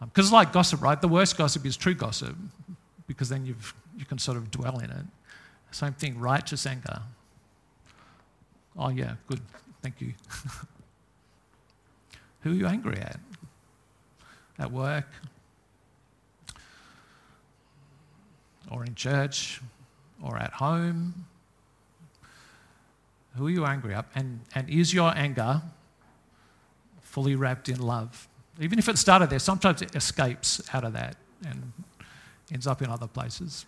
Because 0.00 0.26
um, 0.26 0.26
it's 0.26 0.32
like 0.32 0.52
gossip, 0.52 0.80
right? 0.80 1.00
The 1.00 1.08
worst 1.08 1.36
gossip 1.36 1.66
is 1.66 1.76
true 1.76 1.94
gossip, 1.94 2.36
because 3.06 3.28
then 3.28 3.44
you've, 3.44 3.74
you 3.98 4.04
can 4.04 4.18
sort 4.18 4.36
of 4.36 4.50
dwell 4.50 4.78
in 4.78 4.90
it. 4.90 5.04
Same 5.72 5.92
thing, 5.92 6.18
righteous 6.18 6.66
anger. 6.66 7.02
Oh, 8.76 8.88
yeah, 8.88 9.14
good. 9.26 9.40
Thank 9.82 10.00
you. 10.00 10.14
Who 12.40 12.52
are 12.52 12.54
you 12.54 12.66
angry 12.66 12.98
at? 12.98 13.20
At 14.58 14.72
work? 14.72 15.06
Or 18.70 18.84
in 18.84 18.94
church? 18.94 19.60
Or 20.22 20.38
at 20.38 20.52
home? 20.52 21.26
Who 23.36 23.46
are 23.46 23.50
you 23.50 23.66
angry 23.66 23.94
at? 23.94 24.06
And, 24.14 24.40
and 24.54 24.68
is 24.68 24.92
your 24.92 25.16
anger 25.16 25.62
fully 27.00 27.36
wrapped 27.36 27.68
in 27.68 27.80
love? 27.80 28.28
Even 28.60 28.78
if 28.78 28.88
it 28.88 28.98
started 28.98 29.30
there, 29.30 29.38
sometimes 29.38 29.80
it 29.80 29.96
escapes 29.96 30.60
out 30.74 30.84
of 30.84 30.92
that 30.92 31.16
and 31.46 31.72
ends 32.52 32.66
up 32.66 32.82
in 32.82 32.90
other 32.90 33.06
places. 33.06 33.64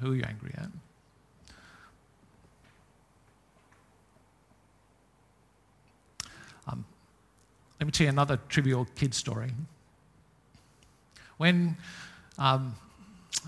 Who 0.00 0.12
are 0.12 0.16
you 0.16 0.24
angry 0.26 0.52
at? 0.56 0.68
Um, 6.66 6.84
let 7.78 7.86
me 7.86 7.92
tell 7.92 8.06
you 8.06 8.10
another 8.10 8.38
trivial 8.48 8.86
kid 8.96 9.14
story. 9.14 9.52
When 11.36 11.76
um, 12.36 12.74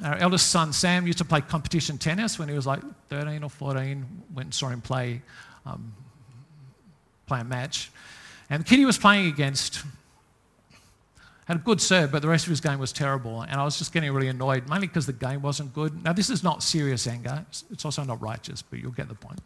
our 0.04 0.16
eldest 0.16 0.50
son 0.50 0.72
Sam 0.72 1.08
used 1.08 1.18
to 1.18 1.24
play 1.24 1.40
competition 1.40 1.98
tennis 1.98 2.38
when 2.38 2.48
he 2.48 2.54
was 2.54 2.68
like 2.68 2.82
13 3.08 3.42
or 3.42 3.50
14, 3.50 4.06
went 4.32 4.46
and 4.46 4.54
saw 4.54 4.68
him 4.68 4.80
play, 4.80 5.22
um, 5.66 5.92
play 7.26 7.40
a 7.40 7.44
match. 7.44 7.90
And 8.50 8.64
the 8.64 8.68
kid 8.68 8.80
he 8.80 8.84
was 8.84 8.98
playing 8.98 9.28
against 9.28 9.82
had 11.50 11.56
a 11.56 11.60
good 11.60 11.80
serve, 11.80 12.12
but 12.12 12.22
the 12.22 12.28
rest 12.28 12.46
of 12.46 12.50
his 12.50 12.60
game 12.60 12.78
was 12.78 12.92
terrible. 12.92 13.42
And 13.42 13.54
I 13.54 13.64
was 13.64 13.76
just 13.76 13.92
getting 13.92 14.12
really 14.12 14.28
annoyed, 14.28 14.68
mainly 14.68 14.86
because 14.86 15.06
the 15.06 15.12
game 15.12 15.42
wasn't 15.42 15.74
good. 15.74 16.04
Now, 16.04 16.12
this 16.12 16.30
is 16.30 16.44
not 16.44 16.62
serious 16.62 17.08
anger, 17.08 17.44
it's 17.72 17.84
also 17.84 18.04
not 18.04 18.20
righteous, 18.22 18.62
but 18.62 18.78
you'll 18.78 18.92
get 18.92 19.08
the 19.08 19.16
point. 19.16 19.40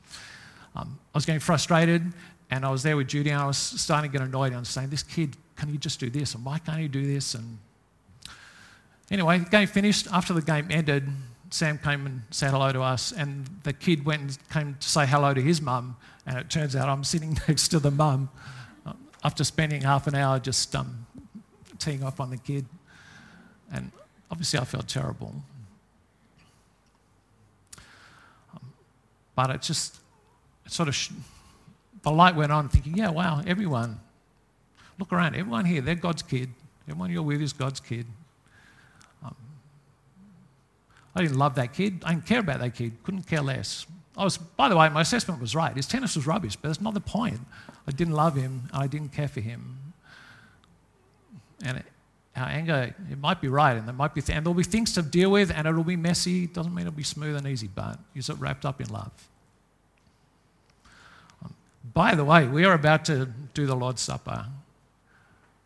Um, 0.76 0.98
I 1.14 1.16
was 1.16 1.24
getting 1.24 1.40
frustrated, 1.40 2.12
and 2.50 2.64
I 2.66 2.70
was 2.70 2.82
there 2.82 2.96
with 2.96 3.08
Judy, 3.08 3.30
and 3.30 3.40
I 3.40 3.46
was 3.46 3.56
starting 3.56 4.10
to 4.10 4.18
get 4.18 4.26
annoyed. 4.26 4.48
And 4.48 4.56
I 4.56 4.58
was 4.58 4.68
saying, 4.68 4.90
This 4.90 5.02
kid, 5.02 5.36
can 5.56 5.70
you 5.70 5.78
just 5.78 5.98
do 5.98 6.10
this? 6.10 6.34
And 6.34 6.44
why 6.44 6.58
can't 6.58 6.78
he 6.78 6.88
do 6.88 7.06
this? 7.06 7.34
And 7.34 7.56
anyway, 9.10 9.38
the 9.38 9.48
game 9.48 9.66
finished. 9.66 10.06
After 10.12 10.34
the 10.34 10.42
game 10.42 10.66
ended, 10.70 11.08
Sam 11.48 11.78
came 11.78 12.04
and 12.04 12.22
said 12.30 12.50
hello 12.50 12.70
to 12.70 12.82
us, 12.82 13.12
and 13.12 13.46
the 13.62 13.72
kid 13.72 14.04
went 14.04 14.20
and 14.20 14.48
came 14.50 14.76
to 14.78 14.88
say 14.88 15.06
hello 15.06 15.32
to 15.32 15.40
his 15.40 15.62
mum. 15.62 15.96
And 16.26 16.36
it 16.36 16.50
turns 16.50 16.76
out 16.76 16.90
I'm 16.90 17.04
sitting 17.04 17.38
next 17.48 17.68
to 17.68 17.78
the 17.78 17.90
mum 17.90 18.28
after 19.24 19.42
spending 19.42 19.80
half 19.80 20.06
an 20.06 20.14
hour 20.14 20.38
just 20.38 20.76
um, 20.76 21.06
teeing 21.78 22.04
off 22.04 22.20
on 22.20 22.30
the 22.30 22.36
kid. 22.36 22.66
And 23.72 23.90
obviously, 24.30 24.58
I 24.58 24.64
felt 24.64 24.86
terrible. 24.86 25.34
Um, 28.52 28.72
but 29.34 29.50
it 29.50 29.62
just 29.62 29.98
it 30.66 30.72
sort 30.72 30.88
of, 30.88 30.94
sh- 30.94 31.10
the 32.02 32.10
light 32.10 32.36
went 32.36 32.52
on, 32.52 32.68
thinking, 32.68 32.96
yeah, 32.96 33.08
wow, 33.08 33.42
everyone, 33.46 33.98
look 34.98 35.12
around, 35.12 35.34
everyone 35.34 35.64
here, 35.64 35.80
they're 35.80 35.94
God's 35.94 36.22
kid. 36.22 36.50
Everyone 36.86 37.10
you're 37.10 37.22
with 37.22 37.40
is 37.40 37.54
God's 37.54 37.80
kid. 37.80 38.06
Um, 39.24 39.34
I 41.14 41.22
didn't 41.22 41.38
love 41.38 41.54
that 41.54 41.72
kid. 41.72 42.02
I 42.04 42.10
didn't 42.10 42.26
care 42.26 42.40
about 42.40 42.60
that 42.60 42.74
kid. 42.74 42.92
Couldn't 43.02 43.26
care 43.26 43.40
less. 43.40 43.86
I 44.16 44.24
was, 44.24 44.38
by 44.38 44.68
the 44.68 44.76
way, 44.76 44.88
my 44.88 45.00
assessment 45.00 45.40
was 45.40 45.54
right. 45.54 45.74
His 45.74 45.86
tennis 45.86 46.14
was 46.14 46.26
rubbish, 46.26 46.56
but 46.56 46.68
that's 46.68 46.80
not 46.80 46.94
the 46.94 47.00
point. 47.00 47.40
I 47.86 47.90
didn't 47.90 48.14
love 48.14 48.36
him, 48.36 48.68
I 48.72 48.86
didn't 48.86 49.10
care 49.10 49.28
for 49.28 49.40
him. 49.40 49.78
And 51.64 51.78
it, 51.78 51.84
our 52.36 52.46
anger, 52.46 52.94
it 53.10 53.18
might 53.18 53.40
be 53.40 53.48
right, 53.48 53.76
and 53.76 53.86
there 53.86 53.94
might 53.94 54.14
be, 54.14 54.20
th- 54.20 54.36
and 54.36 54.44
there'll 54.44 54.54
be 54.54 54.64
things 54.64 54.92
to 54.94 55.02
deal 55.02 55.30
with, 55.30 55.50
and 55.50 55.66
it'll 55.66 55.84
be 55.84 55.96
messy. 55.96 56.46
Doesn't 56.46 56.74
mean 56.74 56.86
it'll 56.86 56.96
be 56.96 57.02
smooth 57.02 57.36
and 57.36 57.46
easy, 57.46 57.68
but 57.72 57.98
is 58.14 58.28
it 58.28 58.36
wrapped 58.38 58.64
up 58.64 58.80
in 58.80 58.88
love? 58.88 59.12
Um, 61.44 61.54
by 61.92 62.14
the 62.14 62.24
way, 62.24 62.46
we 62.46 62.64
are 62.64 62.74
about 62.74 63.04
to 63.06 63.26
do 63.52 63.66
the 63.66 63.76
Lord's 63.76 64.02
Supper. 64.02 64.46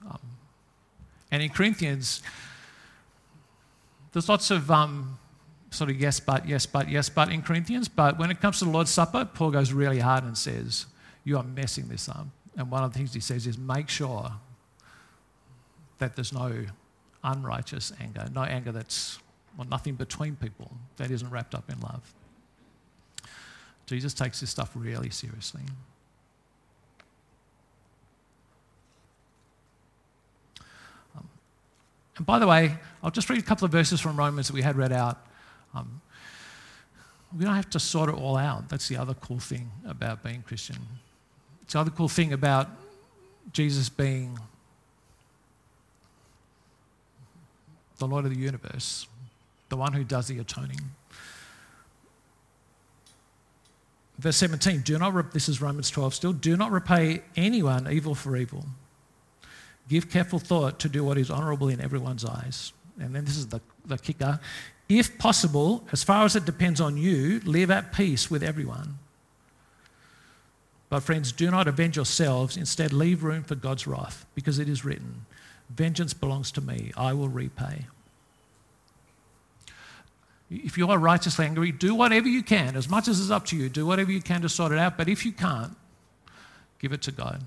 Um, 0.09 0.21
and 1.31 1.43
in 1.43 1.51
Corinthians, 1.51 2.23
there's 4.13 4.29
lots 4.29 4.51
of 4.51 4.71
um, 4.71 5.19
sort 5.71 5.91
of 5.91 6.01
yes, 6.01 6.21
but, 6.21 6.49
yes, 6.49 6.67
but, 6.67 6.89
yes, 6.89 7.09
but 7.09 7.31
in 7.31 7.43
Corinthians. 7.43 7.89
But 7.89 8.19
when 8.19 8.31
it 8.31 8.41
comes 8.41 8.59
to 8.61 8.65
the 8.65 8.71
Lord's 8.71 8.91
Supper, 8.91 9.25
Paul 9.25 9.51
goes 9.51 9.73
really 9.73 10.01
hard 10.01 10.25
and 10.25 10.37
says, 10.37 10.87
You 11.25 11.37
are 11.37 11.43
messing 11.43 11.89
this 11.89 12.09
up. 12.09 12.27
And 12.57 12.71
one 12.71 12.83
of 12.83 12.93
the 12.93 12.99
things 12.99 13.15
he 13.15 13.21
says 13.21 13.47
is, 13.47 13.59
Make 13.59 13.89
sure 13.89 14.33
that 15.99 16.17
there's 16.17 16.33
no 16.33 16.67
unrighteous 17.25 17.93
anger, 18.01 18.29
no 18.33 18.43
anger 18.45 18.73
that's, 18.73 19.19
well, 19.57 19.67
nothing 19.69 19.95
between 19.95 20.37
people 20.37 20.71
that 20.97 21.11
isn't 21.11 21.31
wrapped 21.31 21.55
up 21.55 21.71
in 21.71 21.81
love. 21.81 22.15
Jesus 23.87 24.13
takes 24.15 24.41
this 24.41 24.51
stuff 24.51 24.71
really 24.75 25.11
seriously. 25.11 25.63
Um, 31.17 31.29
and 32.17 32.27
by 32.27 32.39
the 32.39 32.47
way, 32.47 32.77
I'll 33.03 33.11
just 33.11 33.31
read 33.31 33.39
a 33.39 33.43
couple 33.43 33.65
of 33.65 33.73
verses 33.73 34.01
from 34.01 34.17
Romans 34.17 34.49
that 34.49 34.55
we 34.55 34.63
had 34.63 34.77
read 34.77 34.93
out. 34.93 35.28
Um, 35.79 36.01
we 37.37 37.45
don't 37.45 37.55
have 37.55 37.71
to 37.71 37.81
sort 37.81 38.09
it 38.09 38.15
all 38.15 38.37
out. 38.37 38.69
That's 38.69 38.89
the 38.89 38.97
other 38.97 39.15
cool 39.15 39.39
thing 39.39 39.71
about 39.87 40.23
being 40.23 40.43
Christian. 40.43 40.79
It's 41.63 41.75
the 41.75 41.81
other 41.81 41.91
cool 41.91 42.09
thing 42.09 42.33
about 42.33 42.69
Jesus 43.53 43.89
being 43.89 44.39
the 47.99 48.07
Lord 48.07 48.25
of 48.25 48.33
the 48.33 48.39
universe, 48.39 49.07
the 49.69 49.77
one 49.77 49.93
who 49.93 50.05
does 50.05 50.29
the 50.29 50.39
atoning. 50.39 50.81
Verse 54.19 54.37
17, 54.37 54.81
do 54.81 54.99
not, 54.99 55.33
this 55.33 55.49
is 55.49 55.61
Romans 55.61 55.91
12 55.91 56.15
still, 56.15 56.33
do 56.33 56.57
not 56.57 56.73
repay 56.73 57.23
anyone 57.37 57.91
evil 57.91 58.15
for 58.15 58.37
evil. 58.37 58.65
Give 59.89 60.11
careful 60.11 60.39
thought 60.39 60.79
to 60.81 60.89
do 60.89 61.05
what 61.05 61.19
is 61.19 61.31
honourable 61.31 61.69
in 61.69 61.81
everyone's 61.81 62.25
eyes. 62.25 62.73
And 63.01 63.15
then 63.15 63.25
this 63.25 63.37
is 63.37 63.47
the, 63.47 63.61
the 63.87 63.97
kicker. 63.97 64.41
If 64.89 65.19
possible, 65.19 65.87
as 65.93 66.03
far 66.03 66.25
as 66.25 66.35
it 66.35 66.47
depends 66.47 66.81
on 66.81 66.97
you, 66.97 67.41
live 67.45 67.71
at 67.71 67.93
peace 67.93 68.31
with 68.31 68.43
everyone. 68.43 68.99
But, 70.89 71.01
friends, 71.01 71.33
do 71.33 71.51
not 71.51 71.69
avenge 71.69 71.97
yourselves. 71.97 72.57
Instead, 72.57 72.93
leave 72.93 73.23
room 73.23 73.45
for 73.45 73.55
God's 73.55 73.87
wrath, 73.87 74.25
because 74.35 74.59
it 74.59 74.69
is 74.69 74.85
written, 74.85 75.27
Vengeance 75.69 76.15
belongs 76.15 76.51
to 76.53 76.63
me, 76.63 76.93
I 76.97 77.13
will 77.13 77.29
repay. 77.29 77.87
If 80.51 80.79
you 80.79 80.89
are 80.91 80.99
righteously 80.99 81.45
angry, 81.45 81.73
do 81.73 81.95
whatever 81.95 82.27
you 82.27 82.43
can, 82.43 82.75
as 82.75 82.89
much 82.89 83.07
as 83.07 83.21
is 83.21 83.31
up 83.31 83.45
to 83.47 83.57
you, 83.57 83.69
do 83.69 83.85
whatever 83.85 84.11
you 84.11 84.23
can 84.23 84.41
to 84.41 84.49
sort 84.49 84.73
it 84.73 84.79
out. 84.79 84.97
But 84.97 85.11
if 85.11 85.27
you 85.27 85.33
can't, 85.33 85.77
give 86.79 86.93
it 86.95 87.03
to 87.03 87.13
God. 87.13 87.43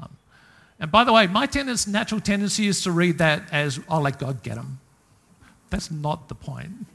Um, 0.00 0.16
and 0.78 0.92
by 0.92 1.02
the 1.02 1.12
way, 1.12 1.26
my 1.26 1.46
tendency, 1.46 1.90
natural 1.90 2.20
tendency 2.20 2.68
is 2.68 2.84
to 2.84 2.92
read 2.92 3.18
that 3.18 3.42
as, 3.50 3.80
I'll 3.88 4.02
let 4.02 4.20
God 4.20 4.44
get 4.44 4.54
them. 4.54 4.78
That's 5.70 5.90
not 5.90 6.28
the 6.28 6.34
point. 6.34 6.86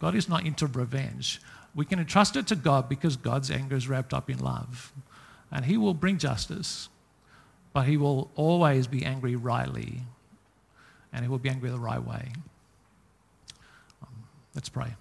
God 0.00 0.14
is 0.14 0.28
not 0.28 0.44
into 0.44 0.66
revenge. 0.66 1.40
We 1.74 1.84
can 1.84 1.98
entrust 1.98 2.36
it 2.36 2.46
to 2.48 2.56
God 2.56 2.88
because 2.88 3.16
God's 3.16 3.50
anger 3.50 3.76
is 3.76 3.88
wrapped 3.88 4.12
up 4.12 4.30
in 4.30 4.38
love. 4.38 4.92
And 5.50 5.64
He 5.64 5.76
will 5.76 5.94
bring 5.94 6.18
justice, 6.18 6.88
but 7.72 7.86
He 7.86 7.96
will 7.96 8.30
always 8.34 8.86
be 8.86 9.04
angry 9.04 9.36
rightly, 9.36 10.02
and 11.12 11.24
He 11.24 11.28
will 11.28 11.38
be 11.38 11.48
angry 11.48 11.70
the 11.70 11.78
right 11.78 12.04
way. 12.04 12.32
Um, 14.02 14.24
let's 14.54 14.68
pray. 14.68 14.94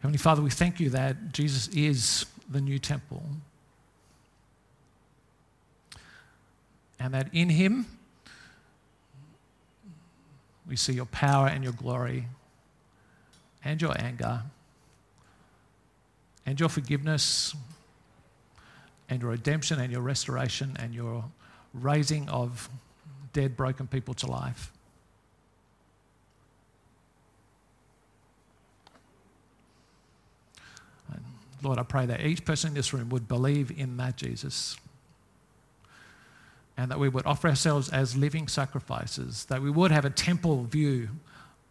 Heavenly 0.00 0.18
Father, 0.18 0.40
we 0.40 0.50
thank 0.50 0.80
you 0.80 0.90
that 0.90 1.32
Jesus 1.32 1.68
is 1.68 2.24
the 2.48 2.60
new 2.60 2.78
temple. 2.78 3.22
And 6.98 7.14
that 7.14 7.28
in 7.32 7.50
him 7.50 7.86
we 10.66 10.76
see 10.76 10.92
your 10.92 11.06
power 11.06 11.48
and 11.48 11.62
your 11.62 11.72
glory 11.72 12.26
and 13.64 13.80
your 13.80 13.94
anger 14.00 14.42
and 16.46 16.58
your 16.58 16.68
forgiveness 16.68 17.54
and 19.08 19.20
your 19.20 19.32
redemption 19.32 19.80
and 19.80 19.92
your 19.92 20.00
restoration 20.00 20.76
and 20.78 20.94
your 20.94 21.24
raising 21.74 22.28
of 22.28 22.70
dead, 23.32 23.56
broken 23.56 23.86
people 23.86 24.14
to 24.14 24.26
life. 24.26 24.72
Lord, 31.62 31.78
I 31.78 31.82
pray 31.82 32.06
that 32.06 32.20
each 32.20 32.44
person 32.44 32.68
in 32.68 32.74
this 32.74 32.92
room 32.92 33.08
would 33.10 33.28
believe 33.28 33.70
in 33.70 33.96
that 33.98 34.16
Jesus 34.16 34.76
and 36.76 36.90
that 36.90 36.98
we 36.98 37.10
would 37.10 37.26
offer 37.26 37.48
ourselves 37.48 37.90
as 37.90 38.16
living 38.16 38.48
sacrifices, 38.48 39.44
that 39.46 39.60
we 39.60 39.70
would 39.70 39.90
have 39.90 40.06
a 40.06 40.10
temple 40.10 40.64
view 40.64 41.10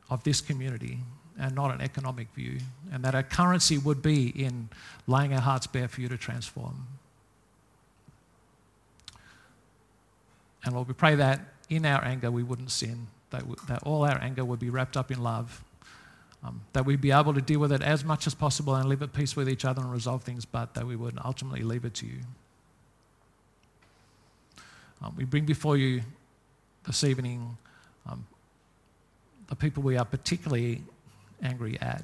of 0.08 0.24
this 0.24 0.40
community 0.40 1.00
and 1.40 1.56
not 1.56 1.74
an 1.74 1.82
economic 1.82 2.32
view, 2.36 2.60
and 2.92 3.04
that 3.04 3.16
our 3.16 3.24
currency 3.24 3.78
would 3.78 4.04
be 4.04 4.28
in 4.28 4.70
laying 5.08 5.34
our 5.34 5.40
hearts 5.40 5.66
bare 5.66 5.88
for 5.88 6.02
you 6.02 6.10
to 6.10 6.18
transform. 6.18 6.86
And 10.64 10.76
Lord, 10.76 10.88
we 10.88 10.94
pray 10.94 11.16
that 11.16 11.40
in 11.70 11.86
our 11.86 12.04
anger 12.04 12.30
we 12.30 12.44
wouldn't 12.44 12.70
sin, 12.70 13.08
that, 13.32 13.44
that 13.68 13.82
all 13.84 14.04
our 14.04 14.22
anger 14.22 14.46
would 14.46 14.60
be 14.60 14.70
wrapped 14.70 14.98
up 14.98 15.10
in 15.10 15.24
love, 15.24 15.64
um, 16.44 16.62
that 16.74 16.86
we'd 16.86 17.02
be 17.02 17.12
able 17.12 17.34
to 17.34 17.42
deal 17.42 17.60
with 17.60 17.72
it 17.72 17.82
as 17.82 18.06
much 18.06 18.26
as 18.26 18.34
possible 18.34 18.76
and 18.76 18.88
live 18.88 19.02
at 19.02 19.14
peace 19.14 19.36
with 19.36 19.50
each 19.50 19.66
other 19.66 19.82
and 19.82 19.92
resolve 19.92 20.24
things, 20.24 20.46
but 20.46 20.74
that 20.74 20.86
we 20.86 20.96
would 20.96 21.18
ultimately 21.24 21.64
leave 21.64 21.86
it 21.86 21.94
to 21.96 22.06
you. 22.06 22.20
Um, 25.02 25.14
we 25.18 25.26
bring 25.26 25.46
before 25.46 25.78
you 25.78 26.02
this 26.86 27.04
evening 27.04 27.58
um, 28.10 28.26
the 29.48 29.56
people 29.56 29.84
we 29.84 29.98
are 29.98 30.06
particularly 30.06 30.82
angry 31.42 31.78
at. 31.82 32.04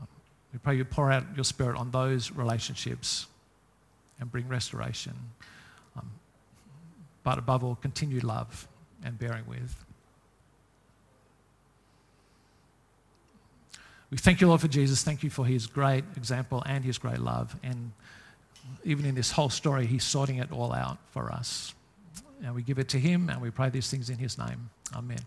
Um, 0.00 0.08
we 0.52 0.58
pray 0.58 0.76
you 0.76 0.84
pour 0.84 1.10
out 1.10 1.24
your 1.34 1.44
spirit 1.44 1.76
on 1.76 1.90
those 1.90 2.30
relationships 2.32 3.26
and 4.20 4.30
bring 4.30 4.46
restoration. 4.48 5.14
Um, 5.96 6.10
but 7.24 7.38
above 7.38 7.64
all, 7.64 7.76
continued 7.76 8.24
love 8.24 8.68
and 9.04 9.18
bearing 9.18 9.44
with. 9.46 9.74
We 14.12 14.18
thank 14.18 14.42
you, 14.42 14.46
Lord, 14.46 14.60
for 14.60 14.68
Jesus. 14.68 15.02
Thank 15.02 15.22
you 15.22 15.30
for 15.30 15.46
his 15.46 15.66
great 15.66 16.04
example 16.18 16.62
and 16.66 16.84
his 16.84 16.98
great 16.98 17.18
love. 17.18 17.56
And 17.62 17.92
even 18.84 19.06
in 19.06 19.14
this 19.14 19.30
whole 19.30 19.48
story, 19.48 19.86
he's 19.86 20.04
sorting 20.04 20.36
it 20.36 20.52
all 20.52 20.70
out 20.70 20.98
for 21.12 21.32
us. 21.32 21.74
And 22.44 22.54
we 22.54 22.62
give 22.62 22.78
it 22.78 22.90
to 22.90 22.98
him 22.98 23.30
and 23.30 23.40
we 23.40 23.50
pray 23.50 23.70
these 23.70 23.90
things 23.90 24.10
in 24.10 24.18
his 24.18 24.36
name. 24.36 24.68
Amen. 24.94 25.20